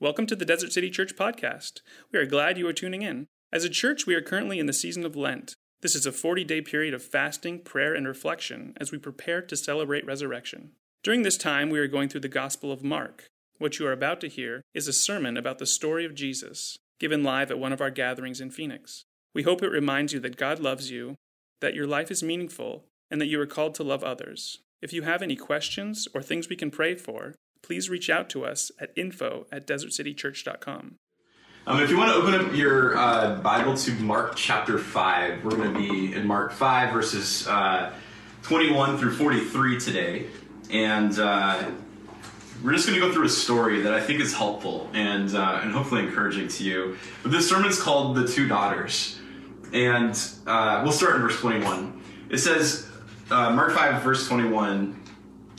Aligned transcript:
Welcome 0.00 0.26
to 0.26 0.36
the 0.36 0.44
Desert 0.44 0.72
City 0.72 0.90
Church 0.90 1.16
podcast. 1.16 1.80
We 2.12 2.20
are 2.20 2.24
glad 2.24 2.56
you 2.56 2.68
are 2.68 2.72
tuning 2.72 3.02
in. 3.02 3.26
As 3.52 3.64
a 3.64 3.68
church, 3.68 4.06
we 4.06 4.14
are 4.14 4.22
currently 4.22 4.60
in 4.60 4.66
the 4.66 4.72
season 4.72 5.04
of 5.04 5.16
Lent. 5.16 5.56
This 5.80 5.96
is 5.96 6.06
a 6.06 6.12
40 6.12 6.44
day 6.44 6.60
period 6.60 6.94
of 6.94 7.02
fasting, 7.02 7.62
prayer, 7.62 7.94
and 7.94 8.06
reflection 8.06 8.74
as 8.76 8.92
we 8.92 8.98
prepare 8.98 9.42
to 9.42 9.56
celebrate 9.56 10.06
resurrection. 10.06 10.70
During 11.02 11.22
this 11.22 11.36
time, 11.36 11.68
we 11.68 11.80
are 11.80 11.88
going 11.88 12.08
through 12.08 12.20
the 12.20 12.28
Gospel 12.28 12.70
of 12.70 12.84
Mark. 12.84 13.26
What 13.58 13.80
you 13.80 13.88
are 13.88 13.92
about 13.92 14.20
to 14.20 14.28
hear 14.28 14.62
is 14.72 14.86
a 14.86 14.92
sermon 14.92 15.36
about 15.36 15.58
the 15.58 15.66
story 15.66 16.04
of 16.04 16.14
Jesus, 16.14 16.78
given 17.00 17.24
live 17.24 17.50
at 17.50 17.58
one 17.58 17.72
of 17.72 17.80
our 17.80 17.90
gatherings 17.90 18.40
in 18.40 18.52
Phoenix. 18.52 19.04
We 19.34 19.42
hope 19.42 19.64
it 19.64 19.72
reminds 19.72 20.12
you 20.12 20.20
that 20.20 20.36
God 20.36 20.60
loves 20.60 20.92
you, 20.92 21.16
that 21.60 21.74
your 21.74 21.88
life 21.88 22.12
is 22.12 22.22
meaningful, 22.22 22.84
and 23.10 23.20
that 23.20 23.26
you 23.26 23.40
are 23.40 23.46
called 23.46 23.74
to 23.74 23.82
love 23.82 24.04
others. 24.04 24.58
If 24.80 24.92
you 24.92 25.02
have 25.02 25.22
any 25.22 25.34
questions 25.34 26.06
or 26.14 26.22
things 26.22 26.48
we 26.48 26.54
can 26.54 26.70
pray 26.70 26.94
for, 26.94 27.34
please 27.62 27.90
reach 27.90 28.08
out 28.10 28.28
to 28.30 28.44
us 28.44 28.70
at 28.80 28.92
info 28.96 29.46
at 29.52 29.66
desertcitychurch.com. 29.66 30.96
Um, 31.66 31.82
if 31.82 31.90
you 31.90 31.98
want 31.98 32.10
to 32.10 32.16
open 32.16 32.34
up 32.34 32.54
your 32.56 32.96
uh, 32.96 33.34
Bible 33.40 33.76
to 33.76 33.92
Mark 33.92 34.36
chapter 34.36 34.78
5, 34.78 35.44
we're 35.44 35.50
going 35.50 35.74
to 35.74 35.78
be 35.78 36.14
in 36.14 36.26
Mark 36.26 36.52
5, 36.52 36.92
verses 36.92 37.46
uh, 37.46 37.92
21 38.42 38.96
through 38.96 39.14
43 39.14 39.78
today. 39.78 40.26
And 40.70 41.18
uh, 41.18 41.70
we're 42.64 42.72
just 42.72 42.86
going 42.88 42.98
to 42.98 43.06
go 43.06 43.12
through 43.12 43.26
a 43.26 43.28
story 43.28 43.82
that 43.82 43.92
I 43.92 44.00
think 44.00 44.20
is 44.20 44.34
helpful 44.34 44.88
and, 44.94 45.34
uh, 45.34 45.60
and 45.62 45.72
hopefully 45.72 46.04
encouraging 46.04 46.48
to 46.48 46.64
you. 46.64 46.96
But 47.22 47.32
this 47.32 47.48
sermon's 47.48 47.80
called 47.80 48.16
The 48.16 48.26
Two 48.26 48.48
Daughters. 48.48 49.18
And 49.72 50.18
uh, 50.46 50.80
we'll 50.82 50.92
start 50.92 51.16
in 51.16 51.20
verse 51.20 51.38
21. 51.38 52.02
It 52.30 52.38
says, 52.38 52.88
uh, 53.30 53.50
Mark 53.50 53.72
5, 53.72 54.02
verse 54.02 54.26
21, 54.26 54.98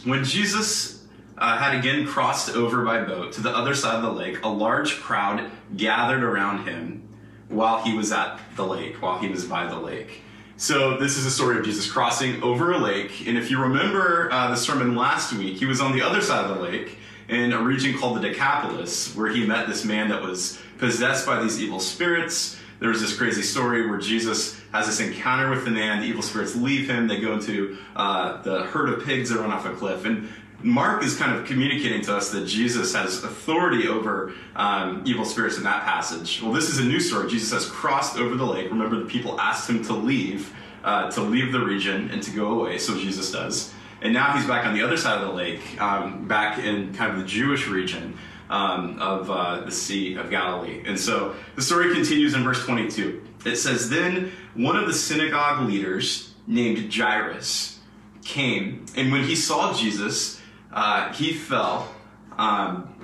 when 0.05 0.23
Jesus 0.23 0.98
uh, 1.39 1.57
had 1.57 1.75
again 1.75 2.05
crossed 2.05 2.55
over 2.55 2.83
by 2.83 3.03
boat 3.03 3.33
to 3.33 3.41
the 3.41 3.49
other 3.49 3.73
side 3.73 3.95
of 3.95 4.03
the 4.03 4.11
lake, 4.11 4.43
a 4.43 4.49
large 4.49 4.99
crowd 4.99 5.49
gathered 5.75 6.23
around 6.23 6.67
him 6.67 7.07
while 7.47 7.81
he 7.81 7.95
was 7.95 8.11
at 8.11 8.39
the 8.55 8.65
lake, 8.65 9.01
while 9.01 9.17
he 9.19 9.27
was 9.27 9.45
by 9.45 9.65
the 9.65 9.77
lake. 9.77 10.21
So, 10.57 10.97
this 10.97 11.17
is 11.17 11.25
a 11.25 11.31
story 11.31 11.57
of 11.57 11.63
Jesus 11.63 11.89
crossing 11.89 12.43
over 12.43 12.73
a 12.73 12.77
lake. 12.77 13.25
And 13.25 13.37
if 13.37 13.49
you 13.49 13.61
remember 13.61 14.29
uh, 14.29 14.49
the 14.49 14.57
sermon 14.57 14.93
last 14.93 15.31
week, 15.31 15.57
he 15.57 15.65
was 15.65 15.79
on 15.79 15.93
the 15.93 16.01
other 16.01 16.21
side 16.21 16.49
of 16.49 16.57
the 16.57 16.61
lake 16.61 16.97
in 17.29 17.53
a 17.53 17.61
region 17.61 17.97
called 17.97 18.17
the 18.17 18.27
Decapolis, 18.27 19.15
where 19.15 19.29
he 19.29 19.45
met 19.45 19.67
this 19.67 19.85
man 19.85 20.09
that 20.09 20.21
was 20.21 20.59
possessed 20.77 21.25
by 21.25 21.41
these 21.41 21.61
evil 21.61 21.79
spirits. 21.79 22.59
There 22.79 22.89
was 22.89 22.99
this 22.99 23.15
crazy 23.15 23.41
story 23.41 23.89
where 23.89 23.99
Jesus 23.99 24.59
has 24.73 24.87
this 24.87 24.99
encounter 24.99 25.49
with 25.49 25.63
the 25.63 25.71
man. 25.71 26.01
The 26.01 26.07
evil 26.07 26.21
spirits 26.21 26.55
leave 26.55 26.89
him. 26.89 27.07
They 27.07 27.21
go 27.21 27.33
into 27.33 27.77
uh, 27.95 28.41
the 28.41 28.63
herd 28.63 28.89
of 28.89 29.05
pigs 29.05 29.29
that 29.29 29.39
run 29.39 29.51
off 29.51 29.65
a 29.65 29.73
cliff. 29.73 30.05
And 30.05 30.29
Mark 30.61 31.03
is 31.03 31.15
kind 31.15 31.35
of 31.35 31.45
communicating 31.45 32.01
to 32.01 32.15
us 32.15 32.31
that 32.31 32.45
Jesus 32.45 32.93
has 32.93 33.23
authority 33.23 33.87
over 33.87 34.33
um, 34.55 35.03
evil 35.05 35.23
spirits 35.23 35.57
in 35.57 35.63
that 35.63 35.83
passage. 35.83 36.41
Well, 36.41 36.51
this 36.51 36.69
is 36.69 36.79
a 36.79 36.83
new 36.83 36.99
story. 36.99 37.29
Jesus 37.29 37.51
has 37.51 37.65
crossed 37.65 38.17
over 38.17 38.35
the 38.35 38.45
lake. 38.45 38.69
Remember, 38.69 38.99
the 38.99 39.05
people 39.05 39.39
asked 39.39 39.69
him 39.69 39.83
to 39.85 39.93
leave, 39.93 40.53
uh, 40.83 41.09
to 41.11 41.21
leave 41.21 41.53
the 41.53 41.61
region 41.61 42.09
and 42.11 42.21
to 42.23 42.31
go 42.31 42.59
away, 42.59 42.77
so 42.77 42.97
Jesus 42.97 43.31
does. 43.31 43.73
And 44.01 44.13
now 44.13 44.35
he's 44.35 44.45
back 44.45 44.65
on 44.65 44.73
the 44.73 44.81
other 44.81 44.97
side 44.97 45.21
of 45.21 45.27
the 45.27 45.33
lake, 45.33 45.81
um, 45.81 46.27
back 46.27 46.59
in 46.59 46.93
kind 46.93 47.11
of 47.13 47.19
the 47.19 47.25
Jewish 47.25 47.67
region 47.67 48.17
um, 48.49 48.99
of 48.99 49.29
uh, 49.29 49.61
the 49.61 49.71
Sea 49.71 50.15
of 50.15 50.29
Galilee. 50.29 50.83
And 50.85 50.99
so 50.99 51.35
the 51.55 51.61
story 51.61 51.93
continues 51.93 52.33
in 52.33 52.43
verse 52.43 52.63
22. 52.65 53.21
It 53.45 53.55
says, 53.55 53.89
Then 53.89 54.31
one 54.55 54.75
of 54.75 54.87
the 54.87 54.93
synagogue 54.93 55.67
leaders 55.67 56.33
named 56.47 56.93
Jairus 56.93 57.79
came, 58.23 58.85
and 58.95 59.11
when 59.11 59.23
he 59.23 59.35
saw 59.35 59.73
Jesus, 59.73 60.38
uh, 60.71 61.13
he 61.13 61.33
fell. 61.33 61.93
Um, 62.37 62.95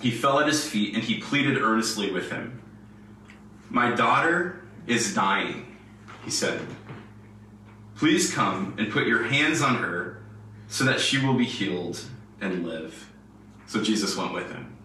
he 0.00 0.10
fell 0.10 0.38
at 0.40 0.46
his 0.46 0.66
feet 0.66 0.94
and 0.94 1.02
he 1.02 1.18
pleaded 1.18 1.58
earnestly 1.58 2.12
with 2.12 2.30
him. 2.30 2.62
My 3.68 3.90
daughter 3.90 4.62
is 4.86 5.14
dying, 5.14 5.76
he 6.24 6.30
said. 6.30 6.60
Please 7.96 8.32
come 8.32 8.74
and 8.78 8.90
put 8.92 9.06
your 9.06 9.24
hands 9.24 9.60
on 9.60 9.76
her 9.76 10.22
so 10.68 10.84
that 10.84 11.00
she 11.00 11.18
will 11.24 11.34
be 11.34 11.44
healed 11.44 12.00
and 12.40 12.66
live. 12.66 13.10
So 13.66 13.82
Jesus 13.82 14.16
went 14.16 14.32
with 14.32 14.50
him. 14.50 14.76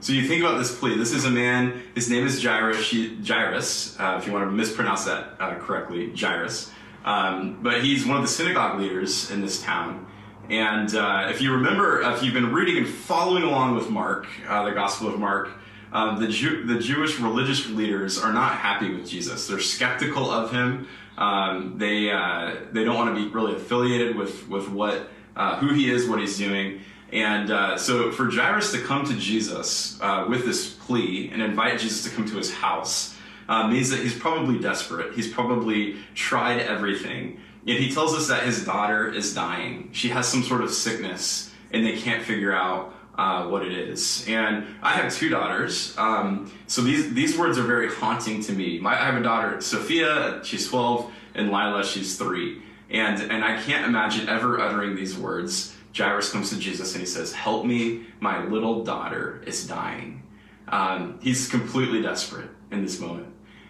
So 0.00 0.12
you 0.12 0.28
think 0.28 0.42
about 0.42 0.58
this 0.58 0.76
plea. 0.76 0.96
This 0.96 1.12
is 1.12 1.24
a 1.24 1.30
man, 1.30 1.82
his 1.94 2.08
name 2.08 2.26
is 2.26 2.42
Jairus, 2.42 2.94
Jairus 3.26 3.98
uh, 3.98 4.18
if 4.20 4.26
you 4.26 4.32
want 4.32 4.44
to 4.44 4.50
mispronounce 4.50 5.04
that 5.04 5.34
uh, 5.40 5.56
correctly, 5.56 6.12
Jairus. 6.14 6.70
Um, 7.04 7.58
but 7.62 7.82
he's 7.82 8.06
one 8.06 8.16
of 8.16 8.22
the 8.22 8.28
synagogue 8.28 8.78
leaders 8.78 9.30
in 9.30 9.40
this 9.40 9.62
town. 9.62 10.06
And 10.50 10.94
uh, 10.94 11.26
if 11.30 11.42
you 11.42 11.52
remember, 11.52 12.00
if 12.00 12.22
you've 12.22 12.34
been 12.34 12.52
reading 12.52 12.78
and 12.78 12.88
following 12.88 13.42
along 13.42 13.74
with 13.74 13.90
Mark, 13.90 14.26
uh, 14.48 14.64
the 14.64 14.72
Gospel 14.72 15.08
of 15.08 15.20
Mark, 15.20 15.50
um, 15.92 16.20
the, 16.20 16.28
Jew- 16.28 16.64
the 16.64 16.78
Jewish 16.78 17.18
religious 17.18 17.68
leaders 17.68 18.18
are 18.18 18.32
not 18.32 18.52
happy 18.52 18.94
with 18.94 19.06
Jesus. 19.06 19.46
They're 19.46 19.60
skeptical 19.60 20.30
of 20.30 20.50
him. 20.50 20.88
Um, 21.18 21.76
they 21.78 22.10
uh, 22.10 22.54
they 22.72 22.84
don't 22.84 22.94
want 22.94 23.14
to 23.14 23.22
be 23.22 23.28
really 23.28 23.56
affiliated 23.56 24.16
with 24.16 24.48
with 24.48 24.68
what 24.68 25.08
uh, 25.34 25.56
who 25.56 25.74
he 25.74 25.90
is, 25.90 26.08
what 26.08 26.20
he's 26.20 26.38
doing. 26.38 26.80
And 27.12 27.50
uh, 27.50 27.76
so 27.76 28.12
for 28.12 28.30
Jairus 28.30 28.70
to 28.72 28.80
come 28.80 29.04
to 29.06 29.14
Jesus 29.14 29.98
with 30.28 30.44
this 30.44 30.74
plea 30.74 31.30
and 31.32 31.42
invite 31.42 31.80
Jesus 31.80 32.04
to 32.04 32.10
come 32.10 32.24
to 32.26 32.36
his 32.36 32.52
house 32.52 33.16
means 33.48 33.90
that 33.90 33.98
he's 33.98 34.16
probably 34.16 34.60
desperate. 34.60 35.14
He's 35.14 35.32
probably 35.32 35.96
tried 36.14 36.60
everything. 36.60 37.40
Yet 37.68 37.80
he 37.80 37.92
tells 37.92 38.14
us 38.14 38.28
that 38.28 38.44
his 38.44 38.64
daughter 38.64 39.12
is 39.12 39.34
dying. 39.34 39.90
She 39.92 40.08
has 40.08 40.26
some 40.26 40.42
sort 40.42 40.62
of 40.62 40.70
sickness, 40.70 41.52
and 41.70 41.84
they 41.84 41.98
can't 41.98 42.24
figure 42.24 42.50
out 42.50 42.94
uh, 43.18 43.44
what 43.44 43.62
it 43.62 43.72
is. 43.72 44.24
And 44.26 44.66
I 44.80 44.92
have 44.92 45.12
two 45.12 45.28
daughters, 45.28 45.94
um, 45.98 46.50
so 46.66 46.80
these 46.80 47.12
these 47.12 47.36
words 47.36 47.58
are 47.58 47.64
very 47.64 47.92
haunting 47.92 48.42
to 48.44 48.52
me. 48.52 48.78
My, 48.78 48.98
I 48.98 49.04
have 49.04 49.16
a 49.16 49.22
daughter, 49.22 49.60
Sophia. 49.60 50.40
She's 50.44 50.66
12, 50.66 51.12
and 51.34 51.48
Lila, 51.48 51.84
she's 51.84 52.16
three. 52.16 52.62
And 52.88 53.20
and 53.20 53.44
I 53.44 53.60
can't 53.60 53.84
imagine 53.84 54.30
ever 54.30 54.58
uttering 54.58 54.96
these 54.96 55.18
words. 55.18 55.76
Jairus 55.94 56.32
comes 56.32 56.48
to 56.48 56.58
Jesus 56.58 56.94
and 56.94 57.00
he 57.00 57.06
says, 57.06 57.34
"Help 57.34 57.66
me, 57.66 58.06
my 58.20 58.46
little 58.46 58.82
daughter 58.82 59.42
is 59.44 59.66
dying." 59.66 60.22
Um, 60.68 61.18
he's 61.20 61.50
completely 61.50 62.00
desperate 62.00 62.48
in 62.70 62.82
this 62.82 62.98
moment. 62.98 63.26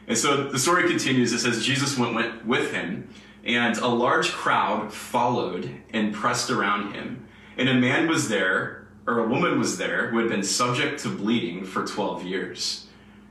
And 0.06 0.16
so 0.16 0.44
the 0.50 0.58
story 0.60 0.88
continues. 0.88 1.32
It 1.32 1.40
says 1.40 1.64
Jesus 1.64 1.98
went, 1.98 2.14
went 2.14 2.46
with 2.46 2.72
him 2.72 3.08
and 3.48 3.78
a 3.78 3.88
large 3.88 4.30
crowd 4.30 4.92
followed 4.92 5.74
and 5.90 6.14
pressed 6.14 6.50
around 6.50 6.92
him. 6.92 7.26
And 7.56 7.68
a 7.68 7.74
man 7.74 8.06
was 8.06 8.28
there, 8.28 8.86
or 9.06 9.20
a 9.20 9.28
woman 9.28 9.58
was 9.58 9.78
there, 9.78 10.10
who 10.10 10.18
had 10.18 10.28
been 10.28 10.44
subject 10.44 11.00
to 11.00 11.08
bleeding 11.08 11.64
for 11.64 11.86
12 11.86 12.24
years. 12.24 12.86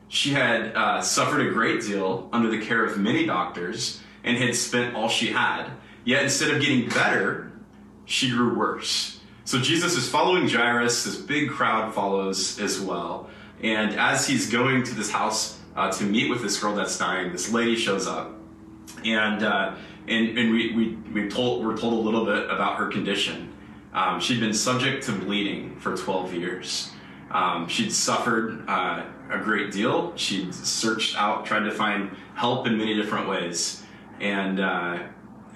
She 0.07 0.31
had 0.31 0.75
uh, 0.75 1.01
suffered 1.01 1.45
a 1.45 1.51
great 1.51 1.83
deal 1.83 2.29
under 2.33 2.49
the 2.49 2.65
care 2.65 2.83
of 2.83 2.97
many 2.97 3.27
doctors 3.27 4.01
and 4.23 4.37
had 4.37 4.55
spent 4.55 4.95
all 4.95 5.07
she 5.07 5.27
had. 5.27 5.69
Yet 6.03 6.23
instead 6.23 6.49
of 6.49 6.61
getting 6.61 6.89
better, 6.89 7.51
she 8.05 8.31
grew 8.31 8.57
worse. 8.57 9.19
So 9.45 9.59
Jesus 9.59 9.95
is 9.95 10.09
following 10.09 10.49
Jairus. 10.49 11.03
This 11.03 11.17
big 11.17 11.49
crowd 11.51 11.93
follows 11.93 12.59
as 12.59 12.79
well. 12.79 13.29
And 13.61 13.93
as 13.95 14.27
he's 14.27 14.49
going 14.49 14.83
to 14.83 14.95
this 14.95 15.11
house 15.11 15.59
uh, 15.75 15.91
to 15.91 16.03
meet 16.05 16.29
with 16.29 16.41
this 16.41 16.59
girl 16.59 16.73
that's 16.73 16.97
dying, 16.97 17.31
this 17.31 17.51
lady 17.51 17.75
shows 17.75 18.07
up. 18.07 18.33
And 19.05 19.43
uh, 19.43 19.75
and, 20.07 20.37
and 20.37 20.51
we, 20.51 20.73
we, 20.73 20.95
we 21.13 21.29
told, 21.29 21.65
were 21.65 21.77
told 21.77 21.93
a 21.93 21.97
little 21.97 22.25
bit 22.25 22.49
about 22.49 22.77
her 22.77 22.87
condition. 22.87 23.53
Um, 23.93 24.19
she'd 24.19 24.39
been 24.39 24.53
subject 24.53 25.05
to 25.05 25.11
bleeding 25.11 25.79
for 25.79 25.95
12 25.95 26.33
years. 26.33 26.91
Um, 27.31 27.67
she'd 27.67 27.91
suffered 27.91 28.63
uh, 28.69 29.03
a 29.29 29.39
great 29.39 29.71
deal. 29.71 30.15
She'd 30.15 30.53
searched 30.53 31.17
out, 31.17 31.45
tried 31.45 31.61
to 31.61 31.71
find 31.71 32.11
help 32.35 32.67
in 32.67 32.77
many 32.77 32.95
different 32.95 33.27
ways, 33.27 33.83
and 34.21 34.59
uh, 34.59 34.99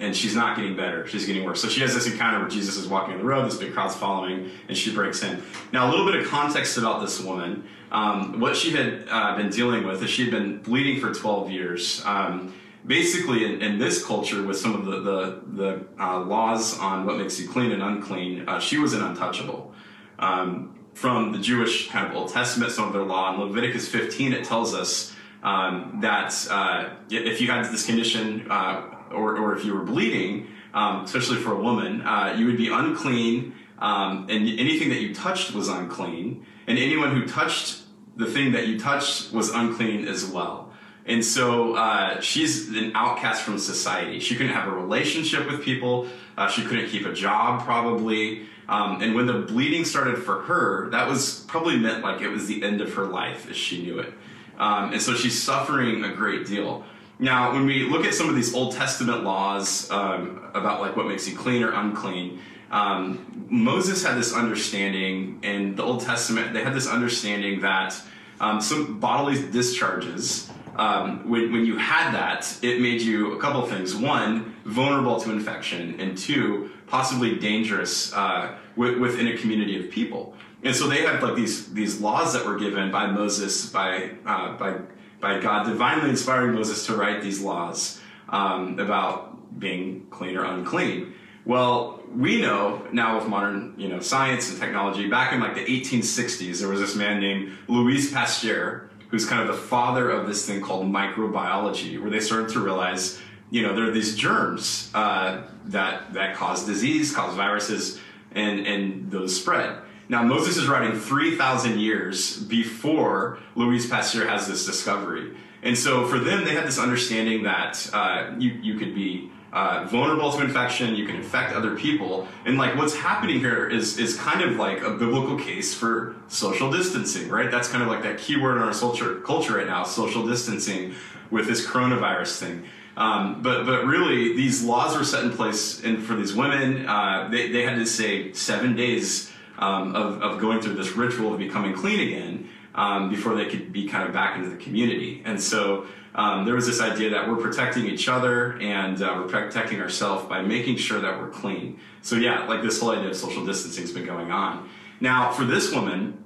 and 0.00 0.16
she's 0.16 0.34
not 0.34 0.56
getting 0.56 0.76
better. 0.76 1.06
She's 1.06 1.26
getting 1.26 1.44
worse. 1.44 1.62
So 1.62 1.68
she 1.68 1.80
has 1.80 1.94
this 1.94 2.06
encounter 2.06 2.40
where 2.40 2.48
Jesus 2.48 2.76
is 2.76 2.88
walking 2.88 3.14
on 3.14 3.20
the 3.20 3.24
road. 3.24 3.46
This 3.46 3.56
big 3.56 3.72
crowd's 3.72 3.94
following, 3.94 4.50
and 4.68 4.76
she 4.76 4.92
breaks 4.92 5.22
in. 5.22 5.42
Now, 5.72 5.88
a 5.88 5.90
little 5.90 6.04
bit 6.04 6.16
of 6.16 6.26
context 6.26 6.76
about 6.76 7.00
this 7.00 7.20
woman. 7.20 7.64
Um, 7.92 8.40
what 8.40 8.56
she 8.56 8.70
had 8.70 9.06
uh, 9.08 9.36
been 9.36 9.50
dealing 9.50 9.86
with 9.86 10.02
is 10.02 10.10
she 10.10 10.22
had 10.22 10.30
been 10.30 10.58
bleeding 10.58 11.00
for 11.00 11.14
12 11.14 11.50
years. 11.50 12.02
Um, 12.04 12.52
basically 12.86 13.44
in, 13.44 13.62
in, 13.62 13.78
this 13.78 14.04
culture 14.04 14.42
with 14.42 14.58
some 14.58 14.74
of 14.74 14.84
the 14.84 15.00
the, 15.00 15.40
the 15.52 15.86
uh, 16.00 16.20
laws 16.20 16.78
on 16.78 17.06
what 17.06 17.16
makes 17.16 17.38
you 17.38 17.48
clean 17.48 17.72
and 17.72 17.82
unclean 17.82 18.48
uh, 18.48 18.58
she 18.58 18.78
was 18.78 18.92
an 18.92 19.02
untouchable. 19.02 19.72
Um, 20.18 20.78
from 20.94 21.32
the 21.32 21.38
jewish 21.38 21.88
kind 21.88 22.06
of 22.06 22.14
old 22.14 22.30
testament 22.30 22.70
some 22.70 22.86
of 22.86 22.92
their 22.92 23.02
law 23.02 23.32
in 23.32 23.40
leviticus 23.40 23.88
15 23.88 24.32
it 24.32 24.44
tells 24.44 24.74
us 24.74 25.14
um, 25.42 25.98
that 26.02 26.46
uh, 26.50 26.90
if 27.10 27.40
you 27.40 27.50
had 27.50 27.64
this 27.64 27.86
condition 27.86 28.46
uh, 28.50 28.84
or, 29.10 29.36
or 29.38 29.56
if 29.56 29.64
you 29.64 29.74
were 29.74 29.84
bleeding 29.84 30.48
um, 30.74 31.04
especially 31.04 31.38
for 31.38 31.52
a 31.52 31.60
woman 31.60 32.02
uh, 32.02 32.34
you 32.36 32.46
would 32.46 32.58
be 32.58 32.68
unclean 32.68 33.54
um, 33.78 34.26
and 34.28 34.46
anything 34.48 34.90
that 34.90 35.00
you 35.00 35.14
touched 35.14 35.54
was 35.54 35.68
unclean 35.68 36.44
and 36.66 36.78
anyone 36.78 37.16
who 37.16 37.26
touched 37.26 37.82
the 38.16 38.26
thing 38.26 38.52
that 38.52 38.66
you 38.66 38.78
touched 38.78 39.32
was 39.32 39.48
unclean 39.50 40.06
as 40.06 40.26
well 40.26 40.61
and 41.06 41.24
so 41.24 41.74
uh, 41.74 42.20
she's 42.20 42.68
an 42.68 42.92
outcast 42.94 43.42
from 43.42 43.58
society. 43.58 44.20
She 44.20 44.36
couldn't 44.36 44.52
have 44.52 44.68
a 44.68 44.70
relationship 44.70 45.50
with 45.50 45.62
people. 45.62 46.06
Uh, 46.36 46.48
she 46.48 46.62
couldn't 46.64 46.88
keep 46.88 47.06
a 47.06 47.12
job, 47.12 47.64
probably. 47.64 48.46
Um, 48.68 49.02
and 49.02 49.14
when 49.14 49.26
the 49.26 49.40
bleeding 49.40 49.84
started 49.84 50.22
for 50.22 50.42
her, 50.42 50.88
that 50.90 51.08
was 51.08 51.40
probably 51.48 51.76
meant 51.76 52.02
like 52.02 52.20
it 52.20 52.28
was 52.28 52.46
the 52.46 52.62
end 52.62 52.80
of 52.80 52.94
her 52.94 53.04
life 53.04 53.50
as 53.50 53.56
she 53.56 53.82
knew 53.82 53.98
it. 53.98 54.12
Um, 54.58 54.92
and 54.92 55.02
so 55.02 55.14
she's 55.14 55.40
suffering 55.40 56.04
a 56.04 56.14
great 56.14 56.46
deal. 56.46 56.84
Now, 57.18 57.52
when 57.52 57.66
we 57.66 57.84
look 57.84 58.04
at 58.04 58.14
some 58.14 58.28
of 58.28 58.34
these 58.34 58.54
Old 58.54 58.74
Testament 58.74 59.24
laws 59.24 59.90
um, 59.90 60.50
about 60.54 60.80
like 60.80 60.96
what 60.96 61.06
makes 61.06 61.28
you 61.28 61.36
clean 61.36 61.62
or 61.62 61.72
unclean, 61.72 62.40
um, 62.70 63.46
Moses 63.50 64.04
had 64.04 64.16
this 64.16 64.32
understanding 64.32 65.40
in 65.42 65.76
the 65.76 65.82
Old 65.82 66.00
Testament. 66.00 66.54
They 66.54 66.62
had 66.64 66.74
this 66.74 66.88
understanding 66.88 67.60
that 67.60 68.00
um, 68.40 68.60
some 68.60 68.98
bodily 68.98 69.50
discharges, 69.50 70.50
um, 70.76 71.28
when, 71.28 71.52
when 71.52 71.66
you 71.66 71.76
had 71.76 72.12
that, 72.12 72.58
it 72.62 72.80
made 72.80 73.02
you 73.02 73.32
a 73.32 73.40
couple 73.40 73.64
things. 73.66 73.94
One, 73.94 74.56
vulnerable 74.64 75.20
to 75.20 75.30
infection, 75.30 76.00
and 76.00 76.16
two, 76.16 76.70
possibly 76.86 77.36
dangerous 77.36 78.12
uh, 78.12 78.56
within 78.76 79.28
a 79.28 79.36
community 79.36 79.84
of 79.84 79.90
people. 79.90 80.34
And 80.62 80.74
so 80.74 80.86
they 80.86 81.02
had 81.02 81.22
like 81.22 81.34
these 81.34 81.72
these 81.72 82.00
laws 82.00 82.32
that 82.34 82.46
were 82.46 82.56
given 82.56 82.90
by 82.90 83.06
Moses, 83.06 83.66
by 83.66 84.12
uh, 84.24 84.56
by 84.56 84.76
by 85.20 85.40
God 85.40 85.66
divinely 85.66 86.10
inspiring 86.10 86.54
Moses 86.54 86.86
to 86.86 86.96
write 86.96 87.22
these 87.22 87.40
laws 87.40 88.00
um, 88.28 88.78
about 88.78 89.58
being 89.58 90.06
clean 90.10 90.36
or 90.36 90.44
unclean. 90.44 91.14
Well, 91.44 92.00
we 92.14 92.40
know 92.40 92.86
now 92.92 93.18
with 93.18 93.26
modern, 93.26 93.74
you 93.76 93.88
know, 93.88 94.00
science 94.00 94.50
and 94.50 94.60
technology. 94.60 95.08
Back 95.08 95.32
in 95.32 95.40
like 95.40 95.54
the 95.54 95.64
1860s, 95.64 96.60
there 96.60 96.68
was 96.68 96.80
this 96.80 96.94
man 96.94 97.20
named 97.20 97.52
Louis 97.68 98.12
Pasteur, 98.12 98.90
who's 99.12 99.26
kind 99.26 99.42
of 99.42 99.54
the 99.54 99.62
father 99.62 100.10
of 100.10 100.26
this 100.26 100.46
thing 100.46 100.62
called 100.62 100.86
microbiology, 100.86 102.00
where 102.00 102.10
they 102.10 102.18
started 102.18 102.48
to 102.48 102.60
realize, 102.60 103.20
you 103.50 103.60
know, 103.60 103.74
there 103.76 103.84
are 103.84 103.90
these 103.90 104.16
germs 104.16 104.90
uh, 104.94 105.42
that 105.66 106.14
that 106.14 106.34
cause 106.34 106.64
disease, 106.66 107.14
cause 107.14 107.36
viruses, 107.36 108.00
and 108.32 108.66
and 108.66 109.12
those 109.12 109.38
spread. 109.38 109.78
Now 110.08 110.22
Moses 110.22 110.56
is 110.56 110.66
writing 110.66 110.98
3,000 110.98 111.78
years 111.78 112.38
before 112.38 113.38
Louis 113.54 113.86
Pasteur 113.86 114.26
has 114.26 114.48
this 114.48 114.66
discovery, 114.66 115.36
and 115.62 115.76
so 115.76 116.06
for 116.06 116.18
them, 116.18 116.44
they 116.44 116.54
had 116.54 116.66
this 116.66 116.78
understanding 116.78 117.42
that 117.42 117.88
uh, 117.92 118.32
you 118.38 118.50
you 118.62 118.78
could 118.78 118.94
be 118.94 119.30
uh, 119.52 119.84
vulnerable 119.84 120.32
to 120.32 120.42
infection. 120.42 120.94
You 120.94 121.06
can 121.06 121.16
infect 121.16 121.54
other 121.54 121.76
people, 121.76 122.26
and 122.46 122.56
like 122.56 122.76
what's 122.76 122.94
happening 122.94 123.38
here 123.38 123.68
is 123.68 123.98
is 123.98 124.16
kind 124.16 124.40
of 124.42 124.56
like 124.56 124.82
a 124.82 124.90
biblical 124.90 125.38
case 125.38 125.74
for 125.74 126.16
social 126.28 126.70
distancing, 126.70 127.28
right? 127.28 127.50
That's 127.50 127.68
kind 127.68 127.82
of 127.82 127.88
like 127.88 128.02
that 128.02 128.18
key 128.18 128.36
word 128.36 128.56
in 128.56 128.62
our 128.62 128.72
culture 128.72 129.20
culture 129.20 129.56
right 129.56 129.66
now: 129.66 129.84
social 129.84 130.26
distancing 130.26 130.94
with 131.30 131.46
this 131.46 131.66
coronavirus 131.66 132.38
thing. 132.38 132.64
Um, 132.96 133.42
but 133.42 133.64
but 133.64 133.84
really, 133.84 134.34
these 134.34 134.62
laws 134.62 134.96
were 134.96 135.04
set 135.04 135.24
in 135.24 135.32
place, 135.32 135.82
and 135.82 136.02
for 136.02 136.14
these 136.14 136.34
women, 136.34 136.86
uh, 136.86 137.28
they 137.30 137.50
they 137.50 137.62
had 137.62 137.76
to 137.76 137.86
say 137.86 138.32
seven 138.32 138.74
days 138.74 139.30
um, 139.58 139.94
of 139.94 140.22
of 140.22 140.40
going 140.40 140.60
through 140.60 140.74
this 140.74 140.92
ritual 140.92 141.32
of 141.32 141.38
becoming 141.38 141.74
clean 141.74 142.00
again 142.00 142.48
um, 142.74 143.10
before 143.10 143.34
they 143.34 143.46
could 143.46 143.72
be 143.72 143.86
kind 143.86 144.06
of 144.06 144.14
back 144.14 144.36
into 144.36 144.50
the 144.50 144.56
community, 144.56 145.22
and 145.24 145.40
so 145.40 145.86
um, 146.14 146.44
there 146.44 146.54
was 146.54 146.66
this 146.66 146.80
idea 146.80 147.10
that 147.10 147.28
we're 147.28 147.36
protecting 147.36 147.86
each 147.86 148.08
other 148.08 148.58
and 148.60 149.02
uh, 149.02 149.14
we're 149.16 149.28
protecting 149.28 149.80
ourselves 149.80 150.28
by 150.28 150.42
making 150.42 150.76
sure 150.76 151.00
that 151.00 151.18
we're 151.18 151.30
clean. 151.30 151.80
So 152.02 152.16
yeah, 152.16 152.46
like 152.46 152.62
this 152.62 152.80
whole 152.80 152.90
idea 152.90 153.08
of 153.08 153.16
social 153.16 153.44
distancing 153.46 153.82
has 153.82 153.92
been 153.92 154.04
going 154.04 154.30
on. 154.30 154.68
Now, 155.00 155.32
for 155.32 155.44
this 155.44 155.72
woman, 155.72 156.22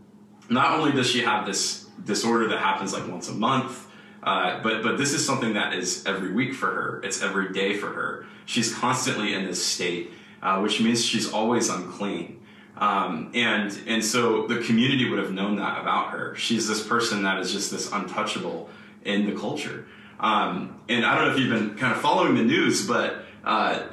not 0.50 0.78
only 0.78 0.92
does 0.92 1.08
she 1.08 1.20
have 1.22 1.46
this 1.46 1.86
disorder 2.04 2.48
that 2.48 2.58
happens 2.58 2.92
like 2.92 3.06
once 3.08 3.28
a 3.28 3.34
month, 3.34 3.86
uh, 4.22 4.60
but 4.60 4.82
but 4.82 4.98
this 4.98 5.12
is 5.12 5.24
something 5.24 5.54
that 5.54 5.72
is 5.72 6.04
every 6.04 6.32
week 6.32 6.52
for 6.52 6.66
her. 6.66 7.00
It's 7.04 7.22
every 7.22 7.52
day 7.52 7.76
for 7.76 7.92
her. 7.92 8.26
She's 8.44 8.74
constantly 8.74 9.34
in 9.34 9.44
this 9.44 9.64
state, 9.64 10.10
uh, 10.42 10.58
which 10.60 10.80
means 10.80 11.04
she's 11.04 11.32
always 11.32 11.68
unclean. 11.68 12.40
Um, 12.76 13.30
and 13.34 13.78
and 13.86 14.04
so 14.04 14.46
the 14.48 14.60
community 14.62 15.08
would 15.08 15.20
have 15.20 15.32
known 15.32 15.56
that 15.56 15.80
about 15.80 16.10
her. 16.10 16.34
She's 16.34 16.66
this 16.66 16.84
person 16.86 17.22
that 17.22 17.38
is 17.38 17.52
just 17.52 17.70
this 17.70 17.92
untouchable 17.92 18.68
in 19.06 19.26
the 19.26 19.38
culture. 19.38 19.86
Um, 20.18 20.80
and 20.88 21.04
I 21.04 21.14
don't 21.14 21.26
know 21.26 21.32
if 21.32 21.38
you've 21.38 21.50
been 21.50 21.76
kind 21.76 21.92
of 21.92 22.00
following 22.00 22.34
the 22.34 22.44
news, 22.44 22.86
but 22.86 23.22
uh, 23.44 23.86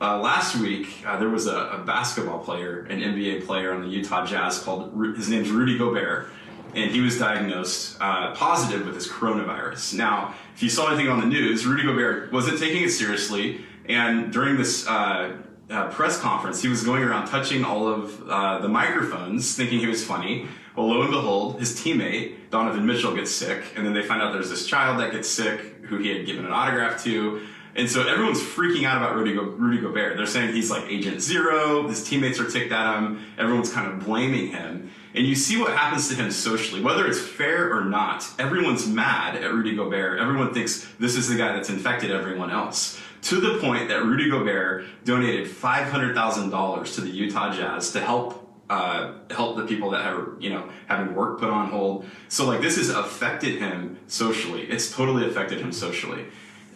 uh, 0.00 0.18
last 0.18 0.56
week 0.56 0.88
uh, 1.06 1.18
there 1.18 1.28
was 1.28 1.46
a, 1.46 1.56
a, 1.56 1.78
basketball 1.84 2.38
player, 2.38 2.80
an 2.84 3.00
NBA 3.00 3.46
player 3.46 3.72
on 3.72 3.82
the 3.82 3.88
Utah 3.88 4.24
Jazz 4.24 4.58
called 4.58 4.92
his 5.16 5.28
name's 5.28 5.50
Rudy 5.50 5.76
Gobert, 5.76 6.28
and 6.74 6.90
he 6.90 7.00
was 7.00 7.18
diagnosed 7.18 7.98
uh, 8.00 8.34
positive 8.34 8.86
with 8.86 8.94
this 8.94 9.08
coronavirus. 9.08 9.94
Now, 9.94 10.34
if 10.54 10.62
you 10.62 10.70
saw 10.70 10.88
anything 10.88 11.08
on 11.08 11.20
the 11.20 11.26
news, 11.26 11.66
Rudy 11.66 11.82
Gobert 11.82 12.32
wasn't 12.32 12.58
taking 12.58 12.82
it 12.82 12.90
seriously, 12.90 13.60
and 13.86 14.32
during 14.32 14.56
this. 14.56 14.86
Uh, 14.86 15.36
uh, 15.68 15.88
press 15.88 16.18
conference, 16.18 16.60
he 16.60 16.66
was 16.66 16.82
going 16.82 17.00
around 17.00 17.28
touching 17.28 17.64
all 17.64 17.86
of 17.86 18.18
the 18.60 18.68
microphones, 18.68 19.54
thinking 19.54 19.78
he 19.78 19.86
was 19.86 20.04
funny, 20.04 20.48
well, 20.74 20.88
lo 20.88 21.02
and 21.02 21.12
behold, 21.12 21.60
his 21.60 21.78
teammate, 21.78 22.34
Donovan 22.50 22.84
Mitchell, 22.84 23.14
gets 23.14 23.30
sick, 23.30 23.62
and 23.76 23.86
then 23.86 23.94
they 23.94 24.02
find 24.02 24.20
out 24.20 24.32
there's 24.32 24.50
this 24.50 24.66
child 24.66 25.00
that 25.00 25.12
gets 25.12 25.28
sick 25.28 25.60
who 25.84 25.98
he 25.98 26.08
had 26.16 26.26
given 26.26 26.44
an 26.44 26.52
autograph 26.52 27.02
to. 27.04 27.40
And 27.76 27.88
so 27.88 28.06
everyone's 28.06 28.40
freaking 28.40 28.84
out 28.84 28.96
about 28.96 29.14
Rudy, 29.14 29.34
Go- 29.34 29.42
Rudy 29.44 29.80
Gobert. 29.80 30.16
They're 30.16 30.26
saying 30.26 30.52
he's 30.54 30.70
like 30.70 30.84
Agent 30.90 31.20
Zero. 31.20 31.86
His 31.86 32.02
teammates 32.02 32.40
are 32.40 32.50
ticked 32.50 32.72
at 32.72 32.98
him. 32.98 33.24
Everyone's 33.38 33.72
kind 33.72 33.90
of 33.90 34.04
blaming 34.04 34.48
him. 34.48 34.90
And 35.14 35.26
you 35.26 35.34
see 35.34 35.60
what 35.60 35.76
happens 35.76 36.08
to 36.08 36.14
him 36.14 36.30
socially, 36.30 36.80
whether 36.80 37.06
it's 37.06 37.20
fair 37.20 37.72
or 37.72 37.84
not. 37.84 38.28
Everyone's 38.38 38.86
mad 38.86 39.36
at 39.36 39.52
Rudy 39.52 39.74
Gobert. 39.74 40.20
Everyone 40.20 40.52
thinks 40.52 40.86
this 40.98 41.16
is 41.16 41.28
the 41.28 41.36
guy 41.36 41.52
that's 41.52 41.68
infected 41.68 42.10
everyone 42.10 42.50
else. 42.50 43.00
To 43.22 43.40
the 43.40 43.58
point 43.58 43.88
that 43.88 44.04
Rudy 44.04 44.30
Gobert 44.30 44.84
donated 45.04 45.48
$500,000 45.48 46.94
to 46.94 47.00
the 47.00 47.10
Utah 47.10 47.52
Jazz 47.52 47.92
to 47.92 48.00
help 48.00 48.39
uh, 48.70 49.14
help 49.30 49.56
the 49.56 49.66
people 49.66 49.90
that 49.90 50.06
are 50.06 50.36
you 50.38 50.48
know 50.48 50.70
having 50.86 51.14
work 51.14 51.40
put 51.40 51.50
on 51.50 51.68
hold. 51.68 52.06
So 52.28 52.46
like 52.46 52.60
this 52.60 52.76
has 52.76 52.88
affected 52.88 53.58
him 53.58 53.98
socially. 54.06 54.62
It's 54.62 54.90
totally 54.90 55.28
affected 55.28 55.60
him 55.60 55.72
socially. 55.72 56.24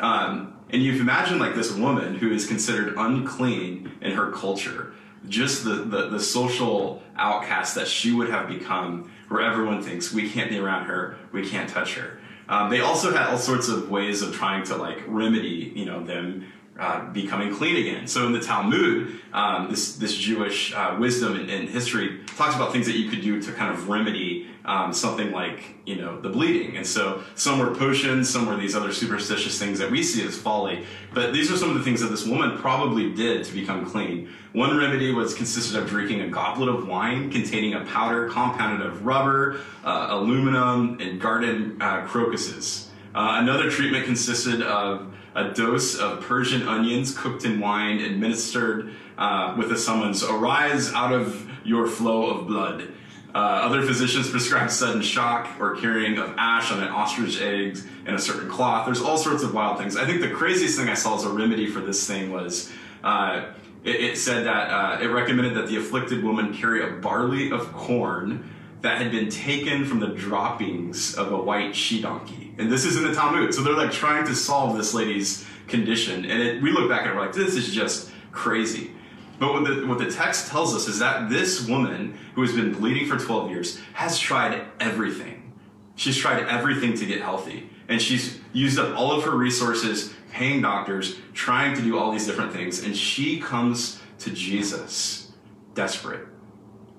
Um, 0.00 0.54
and 0.70 0.82
you've 0.82 1.00
imagined 1.00 1.38
like 1.38 1.54
this 1.54 1.72
woman 1.72 2.16
who 2.16 2.32
is 2.32 2.46
considered 2.46 2.94
unclean 2.96 3.92
in 4.00 4.12
her 4.12 4.32
culture, 4.32 4.92
just 5.28 5.62
the, 5.62 5.76
the, 5.76 6.08
the 6.08 6.20
social 6.20 7.00
outcast 7.16 7.76
that 7.76 7.86
she 7.86 8.10
would 8.10 8.28
have 8.28 8.48
become, 8.48 9.12
where 9.28 9.40
everyone 9.40 9.80
thinks 9.80 10.12
we 10.12 10.28
can't 10.28 10.50
be 10.50 10.58
around 10.58 10.86
her, 10.86 11.16
we 11.30 11.48
can't 11.48 11.70
touch 11.70 11.94
her. 11.94 12.18
Um, 12.48 12.70
they 12.70 12.80
also 12.80 13.12
had 13.12 13.28
all 13.28 13.38
sorts 13.38 13.68
of 13.68 13.88
ways 13.88 14.20
of 14.20 14.34
trying 14.34 14.64
to 14.64 14.76
like 14.76 15.02
remedy, 15.06 15.72
you 15.76 15.84
know, 15.84 16.02
them 16.04 16.44
uh, 16.78 17.10
becoming 17.12 17.54
clean 17.54 17.76
again. 17.76 18.06
So 18.08 18.26
in 18.26 18.32
the 18.32 18.40
Talmud, 18.40 19.20
um, 19.32 19.70
this 19.70 19.96
this 19.96 20.16
Jewish 20.16 20.74
uh, 20.74 20.96
wisdom 20.98 21.36
and, 21.48 21.68
history 21.68 22.20
talks 22.36 22.56
about 22.56 22.72
things 22.72 22.86
that 22.86 22.96
you 22.96 23.08
could 23.08 23.20
do 23.20 23.40
to 23.40 23.52
kind 23.52 23.72
of 23.72 23.88
remedy 23.88 24.48
um, 24.64 24.92
something 24.92 25.30
like 25.30 25.74
you 25.86 25.96
know 25.96 26.20
the 26.20 26.28
bleeding. 26.28 26.76
And 26.76 26.86
so 26.86 27.22
some 27.34 27.58
were 27.58 27.74
potions, 27.74 28.28
some 28.28 28.46
were 28.46 28.56
these 28.56 28.74
other 28.74 28.92
superstitious 28.92 29.58
things 29.58 29.78
that 29.78 29.90
we 29.90 30.02
see 30.02 30.26
as 30.26 30.36
folly. 30.36 30.84
But 31.12 31.32
these 31.32 31.50
are 31.50 31.56
some 31.56 31.70
of 31.70 31.76
the 31.76 31.84
things 31.84 32.00
that 32.00 32.08
this 32.08 32.26
woman 32.26 32.58
probably 32.58 33.12
did 33.14 33.44
to 33.44 33.52
become 33.52 33.88
clean. 33.88 34.30
One 34.52 34.76
remedy 34.76 35.12
was 35.12 35.34
consisted 35.34 35.76
of 35.76 35.88
drinking 35.88 36.22
a 36.22 36.28
goblet 36.28 36.68
of 36.68 36.88
wine 36.88 37.30
containing 37.30 37.74
a 37.74 37.84
powder 37.84 38.28
compounded 38.28 38.86
of 38.86 39.04
rubber, 39.04 39.60
uh, 39.84 40.08
aluminum, 40.10 40.98
and 41.00 41.20
garden 41.20 41.80
uh, 41.80 42.02
crocuses. 42.06 42.90
Uh, 43.14 43.36
another 43.38 43.70
treatment 43.70 44.04
consisted 44.04 44.60
of 44.60 45.14
a 45.36 45.50
dose 45.50 45.96
of 45.98 46.20
Persian 46.20 46.66
onions 46.66 47.16
cooked 47.16 47.44
in 47.44 47.60
wine 47.60 48.00
administered 48.00 48.92
uh, 49.16 49.54
with 49.56 49.70
a 49.70 49.78
summons, 49.78 50.24
Arise 50.24 50.92
out 50.92 51.12
of 51.12 51.48
your 51.64 51.86
flow 51.86 52.26
of 52.26 52.46
blood. 52.46 52.92
Uh, 53.34 53.38
other 53.38 53.82
physicians 53.82 54.30
prescribe 54.30 54.70
sudden 54.70 55.02
shock 55.02 55.48
or 55.58 55.74
curing 55.76 56.18
of 56.18 56.34
ash 56.38 56.70
on 56.70 56.80
an 56.80 56.88
ostrich 56.88 57.40
egg 57.40 57.78
in 58.06 58.14
a 58.14 58.18
certain 58.18 58.48
cloth. 58.48 58.86
There's 58.86 59.00
all 59.00 59.18
sorts 59.18 59.42
of 59.42 59.52
wild 59.52 59.78
things. 59.78 59.96
I 59.96 60.06
think 60.06 60.20
the 60.20 60.30
craziest 60.30 60.78
thing 60.78 60.88
I 60.88 60.94
saw 60.94 61.16
as 61.16 61.24
a 61.24 61.30
remedy 61.30 61.66
for 61.66 61.80
this 61.80 62.06
thing 62.06 62.30
was 62.30 62.72
uh, 63.02 63.46
it, 63.82 63.96
it, 63.96 64.18
said 64.18 64.46
that 64.46 64.70
uh, 64.70 65.02
it 65.02 65.08
recommended 65.08 65.54
that 65.54 65.66
the 65.66 65.76
afflicted 65.76 66.22
woman 66.22 66.54
carry 66.54 66.84
a 66.84 66.92
barley 67.00 67.50
of 67.50 67.72
corn 67.72 68.50
that 68.82 68.98
had 68.98 69.10
been 69.10 69.30
taken 69.30 69.84
from 69.84 69.98
the 69.98 70.08
droppings 70.08 71.16
of 71.16 71.32
a 71.32 71.36
white 71.36 71.74
she 71.74 72.00
donkey. 72.00 72.43
And 72.58 72.70
this 72.70 72.84
is 72.84 72.96
in 72.96 73.04
the 73.04 73.14
Talmud. 73.14 73.54
So 73.54 73.62
they're 73.62 73.74
like 73.74 73.92
trying 73.92 74.26
to 74.26 74.34
solve 74.34 74.76
this 74.76 74.94
lady's 74.94 75.44
condition. 75.66 76.24
And 76.24 76.42
it, 76.42 76.62
we 76.62 76.72
look 76.72 76.88
back 76.88 77.06
and 77.06 77.14
we're 77.14 77.22
like, 77.22 77.34
this 77.34 77.54
is 77.54 77.72
just 77.72 78.10
crazy. 78.32 78.90
But 79.38 79.52
what 79.52 79.64
the, 79.64 79.86
what 79.86 79.98
the 79.98 80.10
text 80.10 80.48
tells 80.48 80.74
us 80.74 80.86
is 80.86 81.00
that 81.00 81.28
this 81.28 81.66
woman 81.68 82.16
who 82.34 82.42
has 82.42 82.52
been 82.52 82.72
bleeding 82.72 83.06
for 83.06 83.18
12 83.18 83.50
years 83.50 83.80
has 83.94 84.18
tried 84.18 84.64
everything. 84.78 85.52
She's 85.96 86.16
tried 86.16 86.46
everything 86.46 86.94
to 86.96 87.06
get 87.06 87.20
healthy. 87.20 87.70
And 87.88 88.00
she's 88.00 88.38
used 88.52 88.78
up 88.78 88.96
all 88.96 89.12
of 89.12 89.24
her 89.24 89.36
resources, 89.36 90.14
paying 90.32 90.62
doctors, 90.62 91.16
trying 91.32 91.74
to 91.76 91.82
do 91.82 91.98
all 91.98 92.12
these 92.12 92.26
different 92.26 92.52
things. 92.52 92.84
And 92.84 92.96
she 92.96 93.40
comes 93.40 94.00
to 94.20 94.30
Jesus 94.30 95.32
desperate 95.74 96.28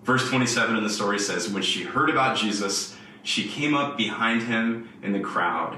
Verse 0.06 0.30
27 0.30 0.78
in 0.78 0.84
the 0.84 0.90
story 0.90 1.18
says, 1.18 1.50
When 1.50 1.64
she 1.64 1.82
heard 1.82 2.12
about 2.12 2.38
Jesus, 2.38 2.95
she 3.25 3.50
came 3.50 3.74
up 3.74 3.98
behind 3.98 4.44
him 4.44 4.88
in 5.01 5.12
the 5.12 5.20
crowd 5.20 5.75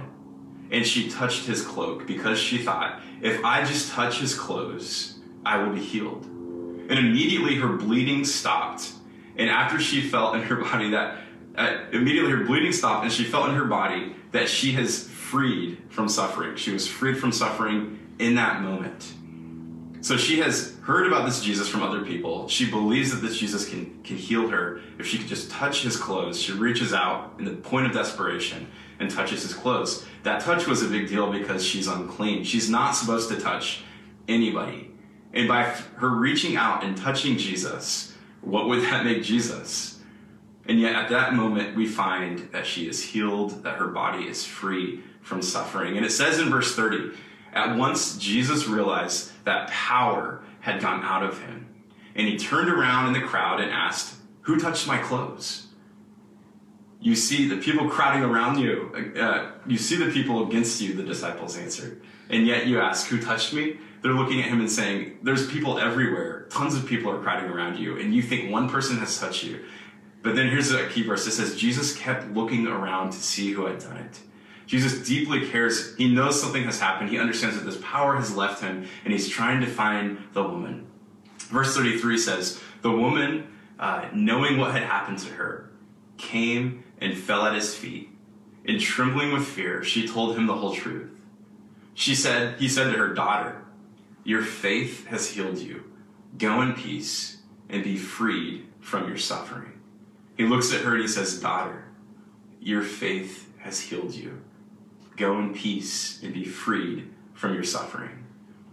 and 0.70 0.86
she 0.86 1.10
touched 1.10 1.46
his 1.46 1.62
cloak 1.62 2.06
because 2.06 2.38
she 2.38 2.58
thought, 2.58 3.01
if 3.22 3.44
I 3.44 3.63
just 3.63 3.92
touch 3.94 4.20
his 4.20 4.36
clothes, 4.36 5.18
I 5.46 5.63
will 5.63 5.74
be 5.74 5.80
healed. 5.80 6.25
And 6.25 7.00
immediately 7.00 7.56
her 7.56 7.70
bleeding 7.70 8.25
stopped. 8.25 8.92
And 9.38 9.50
after 9.50 9.80
she 9.80 10.01
felt 10.01 10.36
in 10.36 10.42
her 10.44 10.56
body 10.63 10.92
that, 10.92 11.20
uh, 11.56 11.86
immediately 11.94 12.32
her 12.32 12.44
bleeding 12.44 12.74
stopped, 12.74 13.06
and 13.06 13.13
she 13.13 13.24
felt 13.24 13.48
in 13.48 13.56
her 13.56 13.66
body 13.66 14.13
that 14.32 14.50
she 14.50 14.74
has 14.74 15.08
freed 15.08 15.77
from 15.89 16.10
suffering. 16.10 16.58
She 16.58 16.72
was 16.72 16.86
freed 16.86 17.18
from 17.18 17.32
suffering 17.32 17.98
in 18.20 18.36
that 18.36 18.62
moment. 18.62 19.13
So 20.08 20.16
she 20.16 20.40
has 20.40 20.74
heard 20.84 21.06
about 21.06 21.26
this 21.26 21.44
Jesus 21.44 21.68
from 21.68 21.84
other 21.84 22.02
people. 22.06 22.48
She 22.48 22.72
believes 22.72 23.12
that 23.12 23.18
this 23.18 23.38
Jesus 23.38 23.68
can, 23.70 24.02
can 24.06 24.16
heal 24.16 24.48
her 24.48 24.80
if 24.98 25.06
she 25.06 25.18
could 25.18 25.28
just 25.28 25.52
touch 25.52 25.82
his 25.82 25.98
clothes. 25.98 26.42
She 26.42 26.54
reaches 26.54 26.94
out 26.94 27.34
in 27.40 27.44
the 27.44 27.52
point 27.52 27.88
of 27.88 27.92
desperation 27.92 28.68
and 29.02 29.12
touches 29.12 29.42
his 29.42 29.54
clothes. 29.54 30.06
That 30.24 30.40
touch 30.40 30.66
was 30.66 30.82
a 30.82 30.88
big 30.88 31.10
deal 31.10 31.30
because 31.30 31.62
she's 31.62 31.90
unclean. 31.90 32.46
She's 32.46 32.70
not 32.70 32.92
supposed 32.92 33.28
to 33.32 33.38
touch 33.38 33.82
anybody. 34.30 34.92
And 35.34 35.46
by 35.46 35.64
her 35.98 36.08
reaching 36.08 36.56
out 36.56 36.86
and 36.86 36.96
touching 36.96 37.38
Jesus, 37.38 38.16
what 38.40 38.70
would 38.70 38.84
that 38.84 39.04
make 39.04 39.24
Jesus? 39.24 40.00
And 40.70 40.80
yet 40.80 40.96
at 40.96 41.10
that 41.10 41.34
moment, 41.34 41.76
we 41.76 41.86
find 41.86 42.50
that 42.54 42.66
she 42.66 42.88
is 42.88 43.04
healed, 43.04 43.62
that 43.66 43.76
her 43.76 43.88
body 43.88 44.24
is 44.24 44.46
free 44.46 45.04
from 45.22 45.42
suffering. 45.42 45.98
And 45.98 46.06
it 46.06 46.14
says 46.14 46.40
in 46.40 46.50
verse 46.50 46.78
30, 46.78 47.12
at 47.54 47.76
once 47.76 48.18
Jesus 48.18 48.68
realized 48.68 49.32
that 49.48 49.70
power 49.70 50.44
had 50.60 50.82
gone 50.82 51.04
out 51.04 51.24
of 51.24 51.39
him. 51.39 51.74
And 52.16 52.27
he 52.27 52.38
turned 52.38 52.70
around 52.70 53.08
in 53.08 53.13
the 53.13 53.25
crowd 53.25 53.62
and 53.62 53.72
asked, 53.72 54.16
Who 54.42 54.60
touched 54.60 54.88
my 54.88 54.98
clothes? 54.98 55.68
You 57.00 57.16
see 57.16 57.48
the 57.48 57.58
people 57.58 57.89
crowding 57.89 58.24
around 58.24 58.60
you. 58.60 59.13
Uh, 59.18 59.51
you 59.66 59.77
see 59.77 59.96
the 59.96 60.12
people 60.12 60.46
against 60.48 60.82
you, 60.82 60.94
the 60.94 61.04
disciples 61.04 61.58
answered. 61.58 62.01
And 62.30 62.46
yet 62.46 62.68
you 62.68 62.82
ask, 62.82 63.08
Who 63.08 63.22
touched 63.22 63.54
me? 63.54 63.77
They're 64.01 64.13
looking 64.13 64.42
at 64.42 64.50
him 64.50 64.60
and 64.60 64.70
saying, 64.70 65.20
There's 65.24 65.48
people 65.48 65.80
everywhere. 65.80 66.48
Tons 66.50 66.75
of 66.75 66.86
people 66.86 67.10
are 67.12 67.22
crowding 67.22 67.50
around 67.50 67.77
you. 67.77 67.98
And 67.98 68.13
you 68.13 68.22
think 68.22 68.51
one 68.51 68.70
person 68.70 68.98
has 68.98 69.18
touched 69.18 69.44
you. 69.44 69.63
But 70.24 70.36
then 70.36 70.50
here's 70.50 70.72
a 70.72 70.88
key 70.89 71.04
verse 71.04 71.25
it 71.25 71.32
says, 71.32 71.56
Jesus 71.56 71.96
kept 71.96 72.32
looking 72.32 72.68
around 72.68 73.12
to 73.12 73.18
see 73.18 73.54
who 73.54 73.66
had 73.66 73.80
done 73.80 73.98
it. 73.98 74.20
Jesus 74.68 75.08
deeply 75.08 75.50
cares. 75.50 75.96
He 75.96 76.14
knows 76.14 76.40
something 76.40 76.64
has 76.66 76.80
happened. 76.80 77.10
He 77.10 77.18
understands 77.18 77.56
that 77.58 77.66
this 77.66 77.80
power 77.82 78.18
has 78.18 78.36
left 78.36 78.62
him, 78.62 78.86
and 79.04 79.14
he's 79.14 79.30
trying 79.30 79.62
to 79.62 79.68
find 79.68 80.20
the 80.34 80.44
woman. 80.44 80.86
Verse 81.40 81.76
33 81.76 82.18
says, 82.18 82.62
The 82.82 82.92
woman, 82.92 83.48
uh, 83.80 84.10
knowing 84.14 84.58
what 84.58 84.74
had 84.74 84.84
happened 84.84 85.20
to 85.20 85.34
her, 85.34 85.72
came 86.18 86.84
and 87.00 87.18
fell 87.18 87.46
at 87.46 87.56
his 87.56 87.74
feet. 87.74 88.10
And 88.66 88.82
trembling 88.82 89.32
with 89.32 89.48
fear, 89.48 89.82
she 89.84 90.06
told 90.06 90.36
him 90.36 90.46
the 90.46 90.56
whole 90.56 90.76
truth. 90.76 91.10
She 91.94 92.14
said, 92.14 92.60
He 92.60 92.68
said 92.68 92.92
to 92.92 93.00
her, 93.00 93.14
Daughter, 93.14 93.64
your 94.26 94.42
faith 94.42 95.08
has 95.08 95.30
healed 95.30 95.60
you. 95.60 95.86
Go 96.38 96.62
in 96.62 96.74
peace 96.74 97.38
and 97.70 97.84
be 97.84 97.96
freed 97.96 98.68
from 98.82 99.08
your 99.08 99.18
suffering. 99.18 99.80
He 100.36 100.44
looks 100.44 100.74
at 100.74 100.82
her 100.82 100.94
and 100.94 101.02
he 101.02 101.08
says, 101.08 101.40
Daughter, 101.40 101.86
your 102.60 102.82
faith 102.82 103.50
has 103.60 103.80
healed 103.80 104.14
you. 104.14 104.42
Go 105.18 105.40
in 105.40 105.54
peace 105.54 106.22
and 106.24 106.34
be 106.34 106.46
freed 106.46 107.10
from 107.34 107.54
your 107.54 107.64
suffering. 107.64 108.26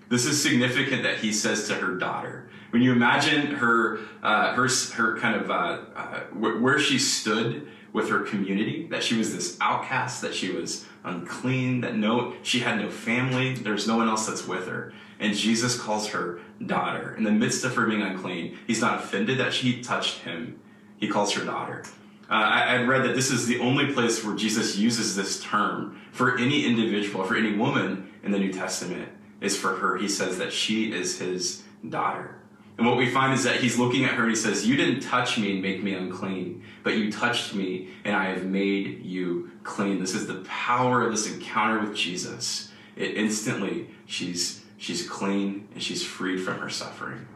This 0.09 0.27
is 0.27 0.41
significant 0.41 1.03
that 1.03 1.19
he 1.19 1.33
says 1.33 1.67
to 1.69 1.75
her 1.75 1.95
daughter. 1.97 2.49
When 2.71 2.83
you 2.83 2.93
imagine 2.93 3.47
her, 3.57 4.01
uh, 4.23 4.55
her, 4.55 4.69
her 4.95 5.19
kind 5.19 5.41
of 5.41 5.51
uh, 5.51 5.79
uh, 5.97 6.21
where 6.33 6.79
she 6.79 6.99
stood 6.99 7.69
with 7.93 8.11
her 8.11 8.21
community, 8.21 8.87
that 8.89 9.03
she 9.03 9.17
was 9.17 9.35
this 9.35 9.57
outcast, 9.61 10.21
that 10.23 10.35
she 10.35 10.51
was 10.51 10.85
unclean, 11.05 11.81
that 11.81 11.97
no, 11.97 12.35
she 12.43 12.61
had 12.61 12.79
no 12.79 12.91
family, 12.91 13.55
there's 13.55 13.87
no 13.87 13.97
one 13.97 14.09
else 14.09 14.27
that's 14.27 14.47
with 14.47 14.67
her. 14.67 14.93
And 15.21 15.35
Jesus 15.35 15.81
calls 15.81 16.09
her 16.09 16.41
daughter. 16.67 17.15
In 17.15 17.23
the 17.23 17.31
midst 17.31 17.65
of 17.65 17.75
her 17.77 17.87
being 17.87 18.03
unclean, 18.03 18.59
he's 18.67 18.81
not 18.81 19.03
offended 19.03 19.39
that 19.39 19.55
she 19.55 19.81
touched 19.81 20.21
him. 20.21 20.61
He 20.97 21.09
calls 21.09 21.33
her 21.35 21.45
daughter. 21.45 21.85
Uh, 22.31 22.35
I, 22.35 22.61
I 22.63 22.83
read 22.83 23.05
that 23.05 23.15
this 23.15 23.31
is 23.31 23.47
the 23.47 23.61
only 23.61 23.93
place 23.93 24.25
where 24.25 24.35
Jesus 24.35 24.77
uses 24.77 25.15
this 25.15 25.43
term 25.43 26.01
for 26.13 26.39
any 26.39 26.65
individual, 26.65 27.25
for 27.25 27.37
any 27.37 27.55
woman 27.57 28.11
in 28.23 28.33
the 28.33 28.39
New 28.39 28.53
Testament, 28.53 29.09
is 29.41 29.57
for 29.57 29.77
her. 29.77 29.97
He 29.97 30.09
says 30.09 30.39
that 30.39 30.53
she 30.53 30.93
is 30.93 31.19
his 31.19 31.63
daughter. 31.89 32.37
And 32.77 32.87
what 32.87 32.97
we 32.97 33.09
find 33.09 33.33
is 33.33 33.45
that 33.45 33.61
he's 33.61 33.79
looking 33.79 34.05
at 34.05 34.15
her 34.15 34.23
and 34.23 34.31
he 34.31 34.37
says, 34.37 34.67
You 34.67 34.77
didn't 34.77 35.01
touch 35.01 35.39
me 35.39 35.53
and 35.53 35.63
make 35.63 35.83
me 35.83 35.95
unclean, 35.95 36.65
but 36.83 36.97
you 36.97 37.13
touched 37.13 37.55
me 37.55 37.91
and 38.05 38.17
I 38.17 38.27
have 38.27 38.45
made 38.45 39.05
you 39.05 39.53
clean. 39.63 40.01
This 40.01 40.15
is 40.15 40.27
the 40.27 40.45
power 40.47 41.03
of 41.03 41.13
this 41.13 41.31
encounter 41.31 41.81
with 41.81 41.97
Jesus. 41.97 42.71
It 42.97 43.17
instantly, 43.17 43.91
she's, 44.07 44.65
she's 44.77 45.09
clean 45.09 45.69
and 45.73 45.83
she's 45.83 46.05
freed 46.05 46.39
from 46.39 46.59
her 46.59 46.71
suffering. 46.71 47.29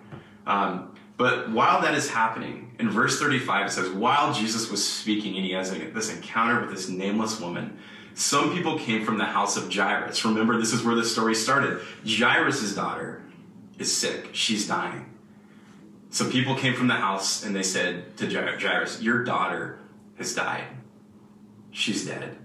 Um, 0.46 0.94
but 1.18 1.50
while 1.50 1.82
that 1.82 1.94
is 1.94 2.08
happening, 2.08 2.70
in 2.78 2.88
verse 2.88 3.18
35, 3.18 3.66
it 3.66 3.70
says, 3.70 3.90
While 3.90 4.32
Jesus 4.32 4.70
was 4.70 4.86
speaking 4.86 5.36
and 5.36 5.44
he 5.44 5.50
has 5.50 5.72
this 5.72 6.14
encounter 6.14 6.60
with 6.60 6.70
this 6.70 6.88
nameless 6.88 7.40
woman, 7.40 7.76
some 8.14 8.52
people 8.52 8.78
came 8.78 9.04
from 9.04 9.18
the 9.18 9.24
house 9.24 9.56
of 9.56 9.72
Jairus. 9.72 10.24
Remember, 10.24 10.58
this 10.58 10.72
is 10.72 10.84
where 10.84 10.94
the 10.94 11.04
story 11.04 11.34
started. 11.34 11.80
Jairus' 12.06 12.72
daughter 12.72 13.20
is 13.78 13.94
sick, 13.94 14.28
she's 14.32 14.68
dying. 14.68 15.06
Some 16.10 16.30
people 16.30 16.54
came 16.54 16.74
from 16.74 16.86
the 16.86 16.94
house 16.94 17.44
and 17.44 17.54
they 17.54 17.64
said 17.64 18.16
to 18.18 18.26
Jairus, 18.30 19.02
Your 19.02 19.24
daughter 19.24 19.80
has 20.18 20.34
died. 20.34 20.64
She's 21.72 22.06
dead. 22.06 22.36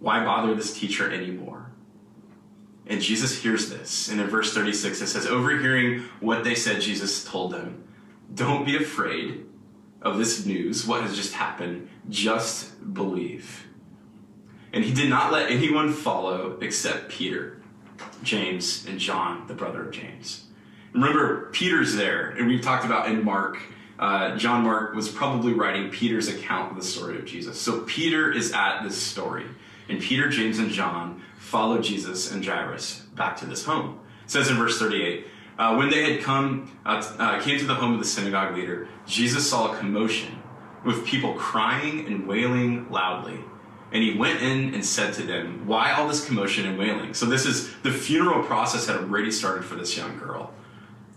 Why 0.00 0.24
bother 0.24 0.54
this 0.54 0.78
teacher 0.78 1.12
anymore? 1.12 1.70
And 2.86 3.02
Jesus 3.02 3.42
hears 3.42 3.68
this. 3.68 4.08
And 4.08 4.18
in 4.18 4.28
verse 4.28 4.54
36, 4.54 5.02
it 5.02 5.06
says, 5.08 5.26
Overhearing 5.26 6.04
what 6.20 6.42
they 6.42 6.54
said, 6.54 6.80
Jesus 6.80 7.22
told 7.22 7.52
them, 7.52 7.84
don't 8.32 8.64
be 8.64 8.76
afraid 8.76 9.46
of 10.02 10.18
this 10.18 10.46
news, 10.46 10.86
what 10.86 11.02
has 11.02 11.16
just 11.16 11.34
happened. 11.34 11.88
Just 12.08 12.94
believe. 12.94 13.66
And 14.72 14.84
he 14.84 14.92
did 14.92 15.10
not 15.10 15.32
let 15.32 15.50
anyone 15.50 15.92
follow 15.92 16.58
except 16.60 17.08
Peter, 17.08 17.60
James, 18.22 18.86
and 18.86 18.98
John, 18.98 19.46
the 19.46 19.54
brother 19.54 19.82
of 19.82 19.90
James. 19.90 20.44
Remember, 20.92 21.50
Peter's 21.52 21.94
there, 21.94 22.30
and 22.30 22.46
we've 22.46 22.62
talked 22.62 22.84
about 22.84 23.08
in 23.08 23.24
Mark. 23.24 23.58
Uh, 23.98 24.36
John 24.36 24.62
Mark 24.62 24.94
was 24.94 25.08
probably 25.08 25.52
writing 25.52 25.90
Peter's 25.90 26.28
account 26.28 26.70
of 26.70 26.76
the 26.76 26.84
story 26.84 27.18
of 27.18 27.24
Jesus. 27.24 27.60
So 27.60 27.80
Peter 27.82 28.30
is 28.32 28.52
at 28.52 28.82
this 28.82 28.96
story, 28.96 29.46
and 29.88 30.00
Peter, 30.00 30.28
James, 30.28 30.58
and 30.58 30.70
John 30.70 31.22
follow 31.38 31.80
Jesus 31.80 32.30
and 32.30 32.44
Jairus 32.44 33.06
back 33.14 33.36
to 33.38 33.46
this 33.46 33.64
home. 33.64 34.00
It 34.24 34.30
says 34.30 34.50
in 34.50 34.56
verse 34.56 34.78
38 34.78 35.26
uh, 35.58 35.74
when 35.74 35.90
they 35.90 36.12
had 36.12 36.22
come, 36.22 36.70
uh, 36.86 37.02
uh, 37.18 37.40
came 37.42 37.58
to 37.58 37.64
the 37.64 37.74
home 37.74 37.92
of 37.92 37.98
the 37.98 38.04
synagogue 38.04 38.56
leader, 38.56 38.88
Jesus 39.06 39.48
saw 39.50 39.72
a 39.72 39.76
commotion 39.76 40.40
with 40.84 41.04
people 41.04 41.34
crying 41.34 42.06
and 42.06 42.28
wailing 42.28 42.88
loudly. 42.90 43.40
And 43.90 44.02
he 44.02 44.16
went 44.16 44.42
in 44.42 44.74
and 44.74 44.84
said 44.84 45.14
to 45.14 45.22
them, 45.22 45.66
Why 45.66 45.92
all 45.92 46.06
this 46.06 46.24
commotion 46.24 46.66
and 46.66 46.78
wailing? 46.78 47.14
So, 47.14 47.26
this 47.26 47.46
is 47.46 47.74
the 47.82 47.90
funeral 47.90 48.44
process 48.44 48.86
had 48.86 48.96
already 48.96 49.30
started 49.30 49.64
for 49.64 49.76
this 49.76 49.96
young 49.96 50.18
girl. 50.18 50.52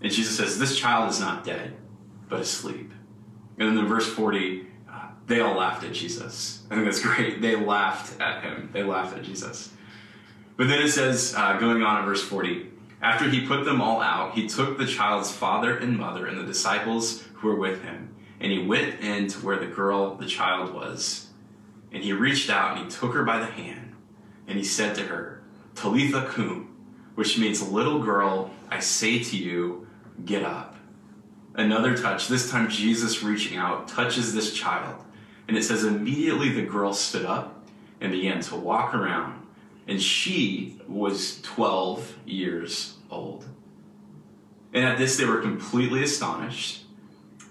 And 0.00 0.10
Jesus 0.10 0.36
says, 0.36 0.58
This 0.58 0.78
child 0.78 1.10
is 1.10 1.20
not 1.20 1.44
dead, 1.44 1.76
but 2.28 2.40
asleep. 2.40 2.90
And 3.58 3.68
then 3.68 3.78
in 3.78 3.86
verse 3.86 4.06
40, 4.06 4.66
uh, 4.90 5.08
they 5.26 5.40
all 5.40 5.54
laughed 5.54 5.84
at 5.84 5.92
Jesus. 5.92 6.64
I 6.70 6.74
think 6.74 6.86
that's 6.86 7.00
great. 7.02 7.42
They 7.42 7.56
laughed 7.56 8.18
at 8.20 8.42
him, 8.42 8.70
they 8.72 8.82
laughed 8.82 9.16
at 9.16 9.22
Jesus. 9.22 9.70
But 10.56 10.68
then 10.68 10.82
it 10.82 10.88
says, 10.88 11.34
uh, 11.36 11.58
going 11.58 11.82
on 11.82 12.00
in 12.00 12.06
verse 12.06 12.22
40, 12.22 12.71
after 13.02 13.28
he 13.28 13.44
put 13.46 13.64
them 13.64 13.80
all 13.80 14.00
out, 14.00 14.34
he 14.34 14.46
took 14.46 14.78
the 14.78 14.86
child's 14.86 15.32
father 15.32 15.76
and 15.76 15.98
mother 15.98 16.24
and 16.26 16.38
the 16.38 16.44
disciples 16.44 17.24
who 17.34 17.48
were 17.48 17.56
with 17.56 17.82
him, 17.82 18.14
and 18.38 18.52
he 18.52 18.64
went 18.64 19.00
in 19.00 19.26
to 19.26 19.38
where 19.38 19.58
the 19.58 19.66
girl, 19.66 20.14
the 20.14 20.26
child, 20.26 20.72
was. 20.72 21.28
And 21.90 22.04
he 22.04 22.12
reached 22.12 22.48
out 22.48 22.76
and 22.76 22.86
he 22.86 22.90
took 22.90 23.12
her 23.14 23.24
by 23.24 23.40
the 23.40 23.46
hand, 23.46 23.96
and 24.46 24.56
he 24.56 24.64
said 24.64 24.94
to 24.94 25.02
her, 25.02 25.42
Talitha 25.74 26.26
cum, 26.26 26.76
which 27.16 27.36
means, 27.36 27.68
little 27.68 27.98
girl, 27.98 28.52
I 28.70 28.78
say 28.78 29.22
to 29.22 29.36
you, 29.36 29.88
get 30.24 30.44
up. 30.44 30.76
Another 31.54 31.96
touch, 31.96 32.28
this 32.28 32.50
time 32.50 32.70
Jesus 32.70 33.22
reaching 33.22 33.58
out, 33.58 33.88
touches 33.88 34.32
this 34.32 34.54
child. 34.54 35.02
And 35.48 35.56
it 35.56 35.64
says, 35.64 35.84
immediately 35.84 36.50
the 36.50 36.62
girl 36.62 36.94
stood 36.94 37.26
up 37.26 37.66
and 38.00 38.12
began 38.12 38.40
to 38.42 38.56
walk 38.56 38.94
around 38.94 39.42
and 39.86 40.00
she 40.00 40.78
was 40.88 41.40
12 41.42 42.18
years 42.24 42.91
old. 43.12 43.44
And 44.72 44.84
at 44.84 44.98
this, 44.98 45.16
they 45.16 45.24
were 45.24 45.40
completely 45.40 46.02
astonished, 46.02 46.84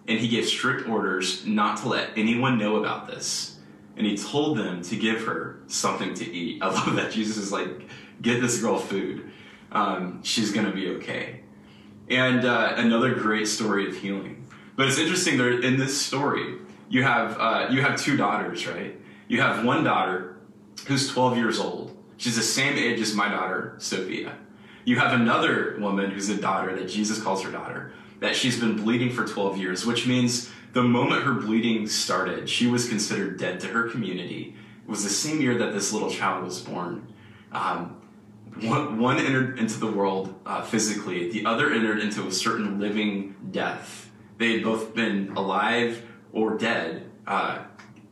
and 0.08 0.20
he 0.20 0.28
gave 0.28 0.46
strict 0.48 0.90
orders 0.90 1.46
not 1.46 1.78
to 1.80 1.90
let 1.90 2.10
anyone 2.18 2.58
know 2.58 2.78
about 2.78 3.08
this. 3.08 3.60
And 3.96 4.08
he 4.08 4.18
told 4.18 4.58
them 4.58 4.82
to 4.84 4.96
give 4.96 5.26
her 5.26 5.60
something 5.68 6.14
to 6.16 6.26
eat. 6.26 6.62
I 6.64 6.68
love 6.68 6.96
that 6.96 7.12
Jesus 7.12 7.38
is 7.38 7.52
like, 7.52 7.88
get 8.22 8.42
this 8.42 8.60
girl 8.62 8.80
food. 8.80 9.32
Um, 9.72 10.22
she's 10.24 10.52
going 10.52 10.66
to 10.66 10.74
be 10.74 10.90
okay. 10.96 11.42
And 12.10 12.44
uh, 12.44 12.74
another 12.76 13.14
great 13.14 13.48
story 13.48 13.88
of 13.88 13.96
healing. 13.96 14.48
But 14.76 14.88
it's 14.88 14.98
interesting, 14.98 15.38
there 15.38 15.62
in 15.62 15.78
this 15.78 16.00
story, 16.02 16.56
you 16.90 17.04
have, 17.04 17.38
uh, 17.40 17.68
you 17.70 17.82
have 17.82 18.02
two 18.02 18.18
daughters, 18.18 18.68
right? 18.68 19.00
You 19.28 19.42
have 19.42 19.64
one 19.64 19.84
daughter 19.84 20.38
who's 20.88 21.10
12 21.10 21.38
years 21.38 21.60
old 21.60 21.96
She's 22.22 22.36
the 22.36 22.44
same 22.44 22.78
age 22.78 23.02
as 23.02 23.16
my 23.16 23.30
daughter, 23.30 23.74
Sophia. 23.80 24.38
You 24.86 24.98
have 24.98 25.14
another 25.14 25.78
woman 25.80 26.12
who's 26.12 26.30
a 26.30 26.40
daughter 26.40 26.76
that 26.76 26.90
Jesus 26.90 27.22
calls 27.22 27.44
her 27.44 27.52
daughter, 27.52 27.94
that 28.20 28.36
she's 28.36 28.60
been 28.60 28.76
bleeding 28.76 29.12
for 29.12 29.26
12 29.26 29.58
years, 29.58 29.86
which 29.86 30.08
means 30.08 30.50
the 30.74 30.84
moment 30.84 31.24
her 31.24 31.34
bleeding 31.34 31.88
started, 31.88 32.50
she 32.50 32.68
was 32.68 32.88
considered 32.88 33.38
dead 33.38 33.60
to 33.62 33.68
her 33.68 33.90
community. 33.90 34.56
It 34.84 34.90
was 34.90 35.04
the 35.04 35.10
same 35.10 35.42
year 35.42 35.58
that 35.58 35.74
this 35.74 35.92
little 35.92 36.10
child 36.10 36.44
was 36.44 36.62
born. 36.62 37.08
Um, 37.52 38.02
one, 38.62 39.00
one, 39.00 39.18
entered 39.18 39.60
into 39.60 39.80
the 39.80 39.92
world 39.92 40.34
uh, 40.46 40.62
physically, 40.62 41.30
the 41.32 41.46
other 41.46 41.72
entered 41.72 42.00
into 42.00 42.28
a 42.28 42.32
certain 42.32 42.80
living 42.80 43.36
death. 43.52 44.10
They 44.38 44.54
had 44.54 44.64
both 44.64 44.94
been 44.94 45.34
alive 45.36 46.06
or 46.34 46.58
dead 46.58 47.10
uh, 47.28 47.64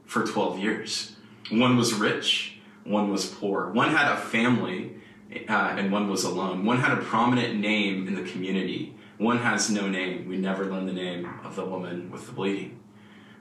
for 0.06 0.26
12 0.26 0.60
years. 0.60 1.16
One 1.52 1.78
was 1.78 1.94
rich, 1.94 2.60
one 2.84 3.10
was 3.10 3.26
poor. 3.26 3.72
One 3.72 3.90
had 3.90 4.12
a 4.12 4.18
family, 4.18 4.96
uh, 5.32 5.76
and 5.78 5.92
one 5.92 6.10
was 6.10 6.24
alone. 6.24 6.66
One 6.66 6.80
had 6.80 6.98
a 6.98 7.02
prominent 7.02 7.60
name 7.60 8.08
in 8.08 8.16
the 8.16 8.30
community. 8.30 8.96
One 9.18 9.40
has 9.40 9.70
no 9.70 9.88
name. 9.88 10.28
We 10.28 10.38
never 10.38 10.66
learn 10.66 10.86
the 10.86 10.94
name 10.94 11.30
of 11.44 11.56
the 11.56 11.66
woman 11.66 12.10
with 12.10 12.26
the 12.26 12.32
bleeding. 12.32 12.80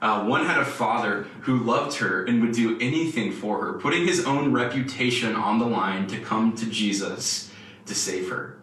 Uh, 0.01 0.25
one 0.25 0.45
had 0.45 0.59
a 0.59 0.65
father 0.65 1.23
who 1.41 1.57
loved 1.57 1.97
her 1.97 2.23
and 2.23 2.41
would 2.41 2.53
do 2.53 2.77
anything 2.79 3.31
for 3.31 3.65
her, 3.65 3.73
putting 3.73 4.07
his 4.07 4.23
own 4.25 4.53
reputation 4.53 5.35
on 5.35 5.59
the 5.59 5.65
line 5.65 6.07
to 6.07 6.19
come 6.19 6.55
to 6.55 6.65
Jesus 6.69 7.51
to 7.85 7.95
save 7.95 8.29
her. 8.29 8.59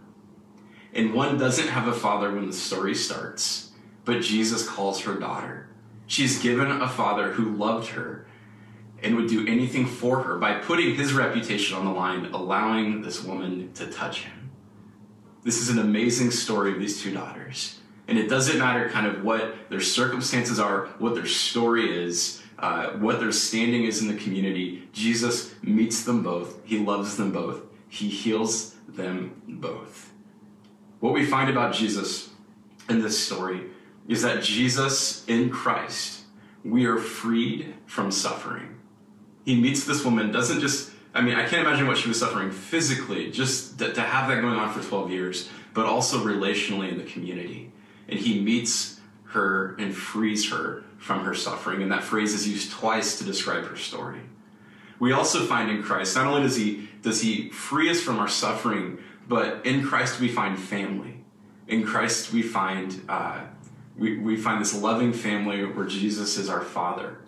And 0.94 1.12
one 1.12 1.36
doesn't 1.36 1.68
have 1.68 1.88
a 1.88 1.92
father 1.92 2.32
when 2.32 2.46
the 2.46 2.54
story 2.54 2.94
starts, 2.94 3.72
but 4.04 4.22
Jesus 4.22 4.66
calls 4.66 5.02
her 5.02 5.14
daughter. 5.14 5.68
She's 6.06 6.40
given 6.40 6.70
a 6.70 6.88
father 6.88 7.32
who 7.32 7.54
loved 7.54 7.88
her 7.88 8.26
and 9.06 9.14
would 9.14 9.28
do 9.28 9.46
anything 9.46 9.86
for 9.86 10.24
her 10.24 10.36
by 10.36 10.54
putting 10.54 10.96
his 10.96 11.12
reputation 11.12 11.76
on 11.76 11.84
the 11.84 11.92
line, 11.92 12.24
allowing 12.32 13.02
this 13.02 13.22
woman 13.22 13.72
to 13.72 13.86
touch 13.86 14.22
him. 14.22 14.50
This 15.44 15.62
is 15.62 15.68
an 15.68 15.78
amazing 15.78 16.32
story 16.32 16.72
of 16.72 16.80
these 16.80 17.00
two 17.00 17.14
daughters. 17.14 17.78
And 18.08 18.18
it 18.18 18.28
doesn't 18.28 18.58
matter 18.58 18.88
kind 18.88 19.06
of 19.06 19.22
what 19.22 19.70
their 19.70 19.80
circumstances 19.80 20.58
are, 20.58 20.86
what 20.98 21.14
their 21.14 21.26
story 21.26 22.04
is, 22.04 22.42
uh, 22.58 22.90
what 22.94 23.20
their 23.20 23.30
standing 23.30 23.84
is 23.84 24.02
in 24.02 24.08
the 24.08 24.16
community. 24.16 24.88
Jesus 24.92 25.54
meets 25.62 26.02
them 26.02 26.24
both. 26.24 26.58
He 26.64 26.78
loves 26.78 27.16
them 27.16 27.30
both. 27.30 27.60
He 27.88 28.08
heals 28.08 28.74
them 28.88 29.40
both. 29.46 30.12
What 30.98 31.12
we 31.12 31.24
find 31.24 31.48
about 31.48 31.74
Jesus 31.74 32.30
in 32.88 33.00
this 33.02 33.24
story 33.24 33.70
is 34.08 34.22
that 34.22 34.42
Jesus 34.42 35.24
in 35.28 35.50
Christ, 35.50 36.22
we 36.64 36.86
are 36.86 36.98
freed 36.98 37.74
from 37.86 38.10
suffering. 38.10 38.75
He 39.46 39.58
meets 39.58 39.84
this 39.84 40.04
woman, 40.04 40.30
doesn't 40.30 40.60
just, 40.60 40.90
I 41.14 41.22
mean, 41.22 41.36
I 41.36 41.48
can't 41.48 41.66
imagine 41.66 41.86
what 41.86 41.96
she 41.96 42.08
was 42.08 42.20
suffering 42.20 42.50
physically, 42.50 43.30
just 43.30 43.78
to, 43.78 43.94
to 43.94 44.00
have 44.02 44.28
that 44.28 44.42
going 44.42 44.56
on 44.56 44.70
for 44.70 44.86
12 44.86 45.10
years, 45.10 45.48
but 45.72 45.86
also 45.86 46.22
relationally 46.22 46.90
in 46.90 46.98
the 46.98 47.04
community 47.04 47.72
and 48.08 48.18
he 48.18 48.40
meets 48.40 49.00
her 49.24 49.74
and 49.78 49.94
frees 49.94 50.50
her 50.50 50.84
from 50.98 51.24
her 51.24 51.34
suffering. 51.34 51.82
And 51.82 51.92
that 51.92 52.02
phrase 52.02 52.32
is 52.32 52.48
used 52.48 52.72
twice 52.72 53.18
to 53.18 53.24
describe 53.24 53.64
her 53.64 53.76
story. 53.76 54.20
We 54.98 55.12
also 55.12 55.44
find 55.44 55.70
in 55.70 55.82
Christ, 55.82 56.16
not 56.16 56.26
only 56.26 56.42
does 56.42 56.56
he, 56.56 56.88
does 57.02 57.20
he 57.20 57.50
free 57.50 57.90
us 57.90 58.00
from 58.00 58.18
our 58.18 58.28
suffering, 58.28 58.98
but 59.28 59.66
in 59.66 59.84
Christ 59.84 60.20
we 60.20 60.28
find 60.28 60.58
family. 60.58 61.24
In 61.68 61.84
Christ 61.84 62.32
we 62.32 62.42
find, 62.42 63.02
uh, 63.08 63.40
we, 63.98 64.18
we 64.18 64.36
find 64.36 64.60
this 64.60 64.74
loving 64.74 65.12
family 65.12 65.64
where 65.64 65.86
Jesus 65.86 66.38
is 66.38 66.48
our 66.48 66.62
father. 66.62 67.18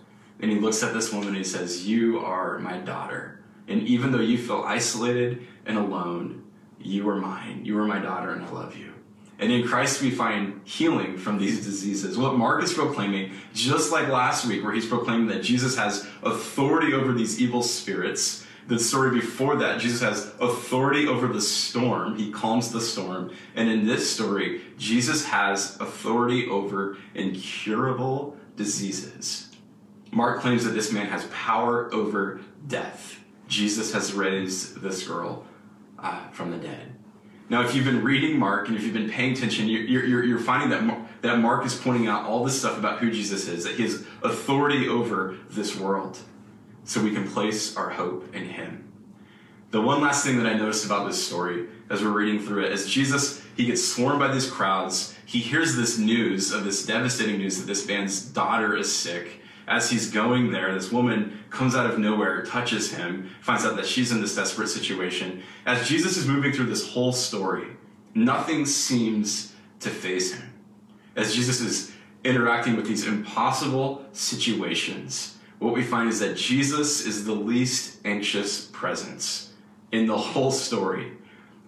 And 0.41 0.51
he 0.51 0.59
looks 0.59 0.83
at 0.83 0.95
this 0.95 1.13
woman 1.13 1.29
and 1.29 1.37
he 1.37 1.45
says, 1.45 1.87
You 1.87 2.21
are 2.21 2.59
my 2.59 2.79
daughter. 2.79 3.41
And 3.67 3.83
even 3.83 4.13
though 4.13 4.21
you 4.21 4.39
feel 4.39 4.63
isolated 4.65 5.47
and 5.67 5.77
alone, 5.77 6.45
you 6.81 7.09
are 7.09 7.17
mine. 7.17 7.65
You 7.65 7.79
are 7.79 7.87
my 7.87 7.99
daughter, 7.99 8.33
and 8.33 8.45
I 8.45 8.51
love 8.51 8.77
you. 8.77 8.95
And 9.41 9.53
in 9.53 9.67
Christ, 9.67 10.03
we 10.03 10.11
find 10.11 10.61
healing 10.65 11.17
from 11.17 11.39
these 11.39 11.65
diseases. 11.65 12.19
What 12.19 12.37
Mark 12.37 12.63
is 12.63 12.73
proclaiming, 12.73 13.33
just 13.55 13.93
like 13.93 14.09
last 14.09 14.47
week, 14.47 14.65
where 14.65 14.73
he's 14.73 14.87
proclaiming 14.87 15.29
that 15.29 15.43
Jesus 15.43 15.77
has 15.77 16.09
authority 16.23 16.93
over 16.93 17.13
these 17.13 17.41
evil 17.41 17.63
spirits. 17.63 18.45
The 18.67 18.79
story 18.79 19.13
before 19.13 19.57
that, 19.57 19.81
Jesus 19.81 20.01
has 20.01 20.33
authority 20.41 21.07
over 21.07 21.29
the 21.29 21.41
storm. 21.41 22.17
He 22.19 22.33
calms 22.33 22.73
the 22.73 22.81
storm. 22.81 23.33
And 23.55 23.71
in 23.71 23.87
this 23.87 24.13
story, 24.13 24.61
Jesus 24.77 25.27
has 25.27 25.77
authority 25.81 26.49
over 26.49 26.99
incurable 27.15 28.37
diseases. 28.57 29.48
Mark 30.11 30.41
claims 30.41 30.65
that 30.65 30.71
this 30.71 30.93
man 30.93 31.07
has 31.07 31.27
power 31.27 31.93
over 31.93 32.41
death. 32.67 33.21
Jesus 33.47 33.93
has 33.93 34.13
raised 34.13 34.81
this 34.81 35.07
girl 35.07 35.45
uh, 35.99 36.29
from 36.31 36.51
the 36.51 36.57
dead. 36.57 36.95
Now, 37.51 37.63
if 37.63 37.75
you've 37.75 37.85
been 37.85 38.05
reading 38.05 38.39
Mark 38.39 38.69
and 38.69 38.77
if 38.77 38.83
you've 38.83 38.95
been 38.95 39.09
paying 39.09 39.33
attention, 39.33 39.69
you're, 39.69 39.83
you're, 39.83 40.25
you're 40.25 40.39
finding 40.39 40.69
that 40.71 40.85
Mark, 40.85 40.99
that 41.23 41.39
Mark 41.39 41.65
is 41.65 41.75
pointing 41.75 42.07
out 42.07 42.27
all 42.27 42.45
this 42.45 42.59
stuff 42.59 42.79
about 42.79 42.99
who 43.01 43.11
Jesus 43.11 43.49
is, 43.49 43.65
that 43.65 43.75
he 43.77 43.85
has 43.85 44.05
authority 44.23 44.87
over 44.87 45.37
this 45.49 45.75
world, 45.75 46.19
so 46.85 47.03
we 47.03 47.13
can 47.13 47.27
place 47.27 47.77
our 47.77 47.91
hope 47.91 48.35
in 48.35 48.45
him. 48.45 48.85
The 49.71 49.81
one 49.81 50.01
last 50.01 50.25
thing 50.25 50.39
that 50.39 50.47
I 50.47 50.55
noticed 50.55 50.87
about 50.87 51.07
this 51.07 51.27
story 51.27 51.67
as 51.91 52.03
we're 52.03 52.11
reading 52.11 52.41
through 52.41 52.65
it 52.65 52.73
is 52.73 52.89
Jesus, 52.89 53.43
he 53.57 53.67
gets 53.67 53.87
swarmed 53.87 54.19
by 54.19 54.33
these 54.33 54.51
crowds. 54.51 55.15
He 55.27 55.41
hears 55.41 55.77
this 55.77 55.99
news 55.99 56.53
of 56.53 56.65
this 56.65 56.87
devastating 56.87 57.39
news 57.39 57.59
that 57.59 57.67
this 57.67 57.87
man's 57.87 58.23
daughter 58.23 58.77
is 58.77 58.95
sick 58.95 59.41
as 59.69 59.91
he's 59.91 60.11
going 60.11 60.51
there, 60.51 60.73
this 60.75 60.91
woman 60.91 61.39
comes 61.51 61.77
out 61.77 61.89
of 61.89 61.99
nowhere, 61.99 62.45
touches 62.45 62.93
him, 62.93 63.31
finds 63.41 63.65
out 63.65 63.77
that 63.77 63.87
she's 63.87 64.11
in 64.11 64.21
this 64.21 64.35
desperate 64.35 64.69
situation. 64.69 65.43
As 65.67 65.87
Jesus 65.87 66.17
is 66.17 66.27
moving 66.27 66.53
through 66.53 66.67
this 66.67 66.91
whole 66.91 67.13
story, 67.13 67.69
nothing 68.15 68.67
seems 68.67 69.55
to 69.81 69.91
faze 69.91 70.35
him. 70.35 70.53
As 71.17 71.35
Jesus 71.35 71.61
is 71.61 71.93
interacting 72.25 72.77
with 72.77 72.87
these 72.87 73.07
impossible 73.07 74.05
situations, 74.13 75.37
what 75.59 75.75
we 75.75 75.83
find 75.83 76.09
is 76.09 76.21
that 76.21 76.37
Jesus 76.37 77.05
is 77.05 77.25
the 77.25 77.35
least 77.35 77.99
anxious 78.05 78.67
presence 78.67 79.53
in 79.93 80.07
the 80.07 80.17
whole 80.17 80.51
story. 80.51 81.13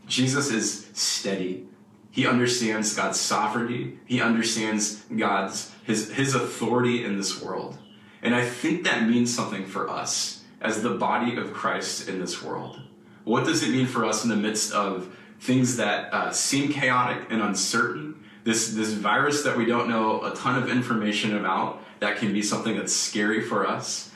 Jesus 0.06 0.50
is 0.50 0.88
steady. 0.92 1.66
He 2.10 2.26
understands 2.26 2.94
God's 2.94 3.20
sovereignty. 3.20 3.98
He 4.06 4.20
understands 4.20 5.04
God's 5.16 5.72
his, 5.84 6.12
his 6.12 6.34
authority 6.34 7.04
in 7.04 7.16
this 7.16 7.42
world. 7.42 7.78
And 8.22 8.34
I 8.34 8.44
think 8.44 8.84
that 8.84 9.08
means 9.08 9.34
something 9.34 9.64
for 9.64 9.88
us 9.88 10.42
as 10.60 10.82
the 10.82 10.90
body 10.90 11.36
of 11.36 11.52
Christ 11.52 12.08
in 12.08 12.20
this 12.20 12.42
world. 12.42 12.80
What 13.24 13.44
does 13.44 13.62
it 13.62 13.70
mean 13.70 13.86
for 13.86 14.04
us 14.04 14.24
in 14.24 14.30
the 14.30 14.36
midst 14.36 14.72
of 14.72 15.16
things 15.40 15.76
that 15.76 16.12
uh, 16.12 16.32
seem 16.32 16.72
chaotic 16.72 17.26
and 17.30 17.40
uncertain? 17.40 18.22
This, 18.44 18.72
this 18.72 18.92
virus 18.92 19.42
that 19.42 19.56
we 19.56 19.66
don't 19.66 19.88
know 19.88 20.24
a 20.24 20.34
ton 20.34 20.62
of 20.62 20.70
information 20.70 21.36
about, 21.36 21.82
that 22.00 22.16
can 22.16 22.32
be 22.32 22.42
something 22.42 22.76
that's 22.76 22.94
scary 22.94 23.42
for 23.42 23.66
us. 23.66 24.10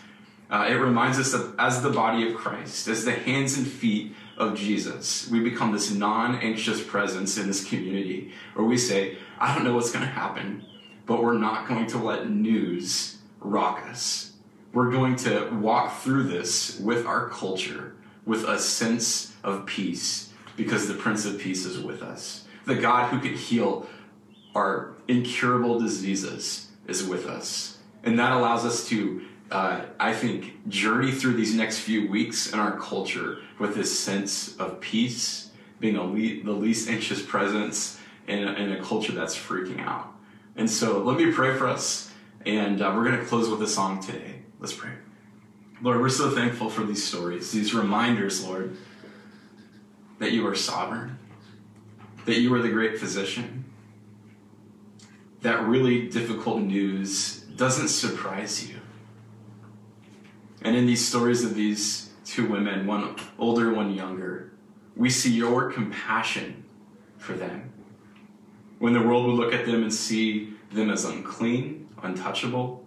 Uh, 0.51 0.67
it 0.69 0.75
reminds 0.75 1.19
us 1.19 1.33
that 1.33 1.55
as 1.59 1.83
the 1.83 1.91
body 1.91 2.29
of 2.29 2.37
Christ, 2.37 2.89
as 2.89 3.05
the 3.05 3.13
hands 3.13 3.57
and 3.57 3.67
feet 3.67 4.15
of 4.37 4.57
Jesus, 4.57 5.29
we 5.31 5.41
become 5.41 5.73
this 5.73 5.91
non 5.91 6.37
anxious 6.37 6.83
presence 6.83 7.39
in 7.39 7.47
this 7.47 7.65
community 7.65 8.33
where 8.55 8.67
we 8.67 8.77
say, 8.77 9.17
I 9.39 9.55
don't 9.55 9.65
know 9.65 9.75
what's 9.75 9.91
going 9.91 10.05
to 10.05 10.11
happen, 10.11 10.65
but 11.07 11.23
we're 11.23 11.39
not 11.39 11.69
going 11.69 11.87
to 11.89 11.99
let 11.99 12.31
news 12.31 13.19
rock 13.45 13.85
us. 13.89 14.33
We're 14.73 14.91
going 14.91 15.17
to 15.17 15.51
walk 15.51 16.01
through 16.01 16.25
this 16.25 16.81
with 16.81 17.07
our 17.07 17.29
culture, 17.29 17.95
with 18.27 18.45
a 18.45 18.59
sense 18.59 19.33
of 19.45 19.67
peace, 19.67 20.33
because 20.57 20.89
the 20.89 20.95
Prince 20.95 21.25
of 21.27 21.39
Peace 21.39 21.65
is 21.65 21.79
with 21.79 22.03
us. 22.03 22.47
The 22.67 22.75
God 22.75 23.11
who 23.11 23.21
can 23.21 23.35
heal 23.37 23.87
our 24.55 24.95
incurable 25.07 25.79
diseases 25.79 26.69
is 26.87 27.05
with 27.05 27.27
us. 27.27 27.79
And 28.03 28.19
that 28.19 28.33
allows 28.33 28.65
us 28.65 28.89
to, 28.89 29.23
uh, 29.51 29.83
I 30.01 30.13
think, 30.13 30.69
journey 30.69 31.13
through 31.13 31.35
these 31.35 31.55
next 31.55 31.79
few 31.81 32.09
weeks 32.09 32.53
in 32.53 32.59
our 32.59 32.79
culture 32.79 33.39
with 33.59 33.75
this 33.75 33.99
sense 33.99 34.57
of 34.57 34.81
peace, 34.81 35.51
being 35.81 35.97
le- 35.97 36.45
the 36.45 36.53
least 36.53 36.89
anxious 36.89 37.23
presence 37.23 37.99
in 38.27 38.47
a, 38.47 38.53
in 38.55 38.73
a 38.73 38.83
culture 38.83 39.13
that's 39.13 39.37
freaking 39.37 39.81
out. 39.81 40.13
And 40.57 40.71
so 40.71 40.99
let 40.99 41.19
me 41.19 41.31
pray 41.33 41.57
for 41.57 41.67
us 41.67 42.11
and 42.47 42.83
uh, 42.83 42.93
we're 42.95 43.05
going 43.05 43.19
to 43.19 43.25
close 43.25 43.49
with 43.49 43.63
a 43.63 43.67
song 43.67 44.03
today. 44.03 44.43
Let's 44.61 44.75
pray. 44.75 44.91
Lord, 45.83 46.01
we're 46.01 46.09
so 46.09 46.31
thankful 46.31 46.71
for 46.71 46.85
these 46.85 47.05
stories, 47.05 47.53
these 47.53 47.75
reminders, 47.75 48.45
Lord, 48.45 48.77
that 50.19 50.33
you 50.33 50.47
are 50.47 50.55
sovereign, 50.55 51.19
that 52.27 52.39
you 52.39 52.55
are 52.55 52.63
the 52.63 52.71
great 52.71 52.99
physician, 52.99 53.65
that 55.43 55.63
really 55.67 56.09
difficult 56.09 56.61
news 56.61 57.41
doesn't 57.57 57.89
surprise 57.89 58.69
you. 58.69 58.77
And 60.63 60.75
in 60.75 60.87
these 60.87 61.07
stories 61.07 61.45
of 61.45 61.55
these 61.55 62.11
two 62.25 62.47
women, 62.47 62.87
one 62.87 63.17
older, 63.39 63.73
one 63.75 63.95
younger, 63.95 64.53
we 64.97 65.11
see 65.11 65.33
your 65.33 65.71
compassion 65.71 66.65
for 67.19 67.35
them. 67.35 67.73
When 68.79 68.93
the 68.93 69.03
world 69.03 69.27
would 69.27 69.37
look 69.37 69.53
at 69.53 69.67
them 69.67 69.83
and 69.83 69.93
see 69.93 70.55
them 70.73 70.91
as 70.91 71.05
unclean, 71.05 71.84
untouchable. 72.05 72.85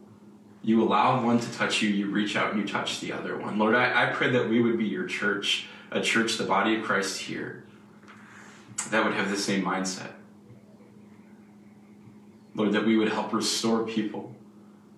You 0.64 0.84
allow 0.84 1.24
one 1.24 1.40
to 1.40 1.52
touch 1.54 1.82
you, 1.82 1.90
you 1.90 2.10
reach 2.10 2.36
out 2.36 2.54
and 2.54 2.62
you 2.62 2.68
touch 2.68 3.00
the 3.00 3.12
other 3.12 3.38
one. 3.38 3.58
Lord, 3.58 3.76
I, 3.76 4.10
I 4.10 4.14
pray 4.14 4.30
that 4.32 4.50
we 4.50 4.62
would 4.62 4.78
be 4.78 4.86
your 4.86 5.06
church, 5.06 5.68
a 5.92 6.02
church, 6.02 6.38
the 6.38 6.44
body 6.44 6.76
of 6.78 6.84
Christ 6.84 7.22
here, 7.22 7.64
that 8.90 9.04
would 9.04 9.14
have 9.14 9.30
the 9.30 9.38
same 9.38 9.64
mindset. 9.64 10.12
Lord, 12.56 12.74
that 12.74 12.86
we 12.86 12.98
would 12.98 13.10
help 13.10 13.34
restore 13.34 13.86
people 13.86 14.36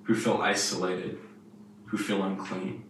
who 0.03 0.15
feel 0.15 0.37
isolated, 0.41 1.17
who 1.85 1.97
feel 1.97 2.23
unclean. 2.23 2.83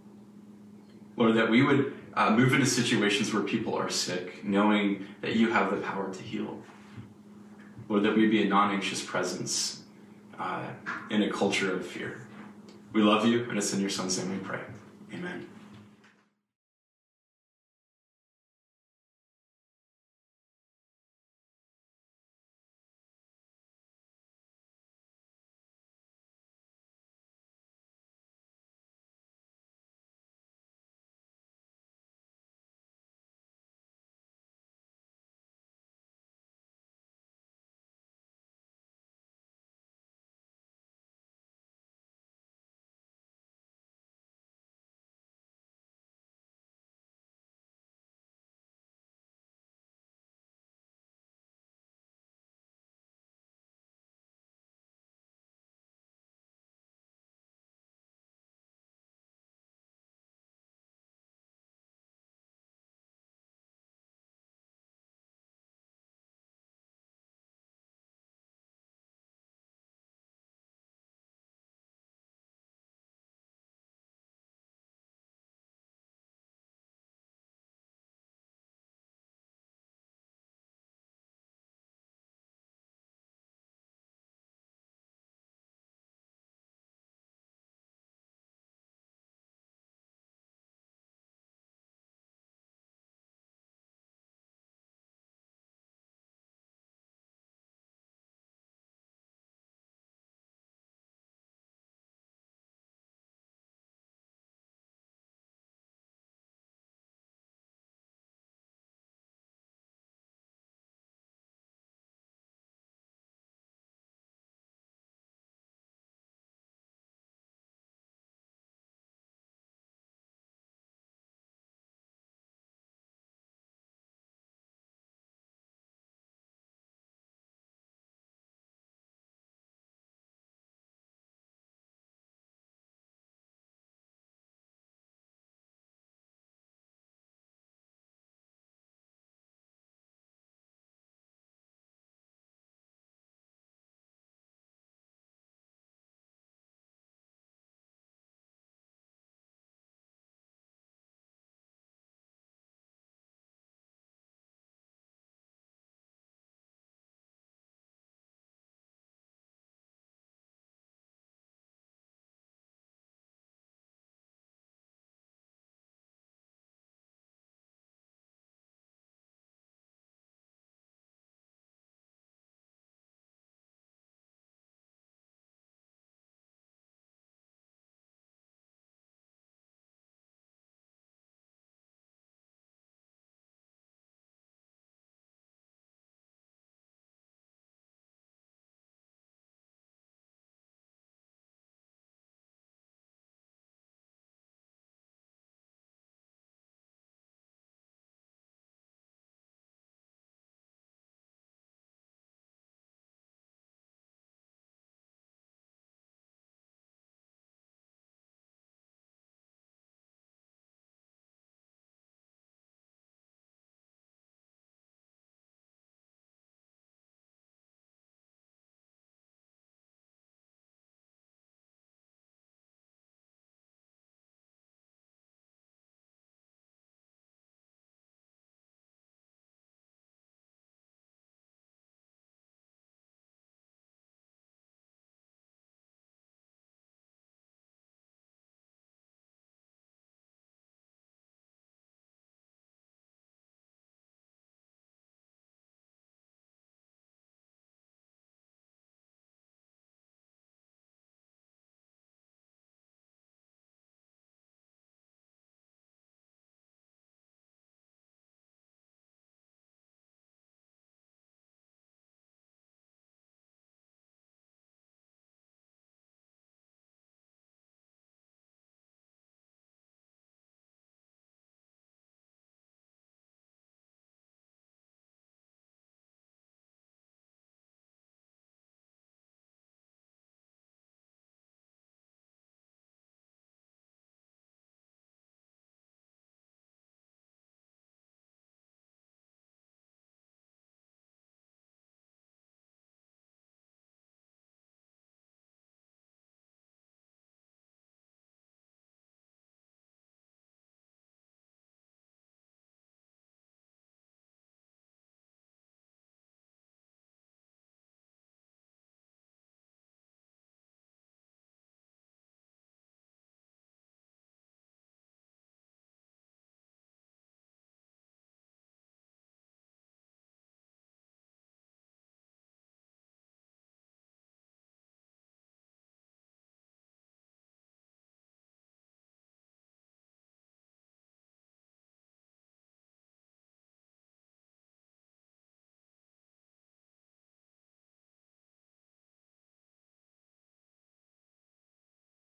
Lord, 1.18 1.36
that 1.36 1.50
we 1.50 1.64
would 1.64 1.94
uh, 2.14 2.30
move 2.32 2.54
into 2.54 2.66
situations 2.66 3.34
where 3.34 3.44
people 3.44 3.76
are 3.76 3.90
sick, 3.90 4.44
knowing 4.44 5.08
that 5.22 5.36
you 5.36 5.52
have 5.52 5.72
the 5.72 5.78
power 5.78 6.14
to 6.14 6.22
heal. 6.22 6.62
Lord, 7.90 8.04
that 8.04 8.16
we 8.16 8.28
be 8.28 8.44
a 8.44 8.46
non 8.46 8.72
anxious 8.72 9.04
presence 9.04 9.80
uh, 10.40 10.64
in 11.10 11.24
a 11.24 11.30
culture 11.32 11.74
of 11.74 11.86
fear. 11.86 12.22
We 12.94 13.02
love 13.02 13.26
you, 13.26 13.44
and 13.50 13.58
it's 13.58 13.74
in 13.74 13.82
your 13.82 13.90
son's 13.90 14.18
name 14.18 14.32
we 14.32 14.38
pray. 14.38 14.62
Amen. 15.14 15.48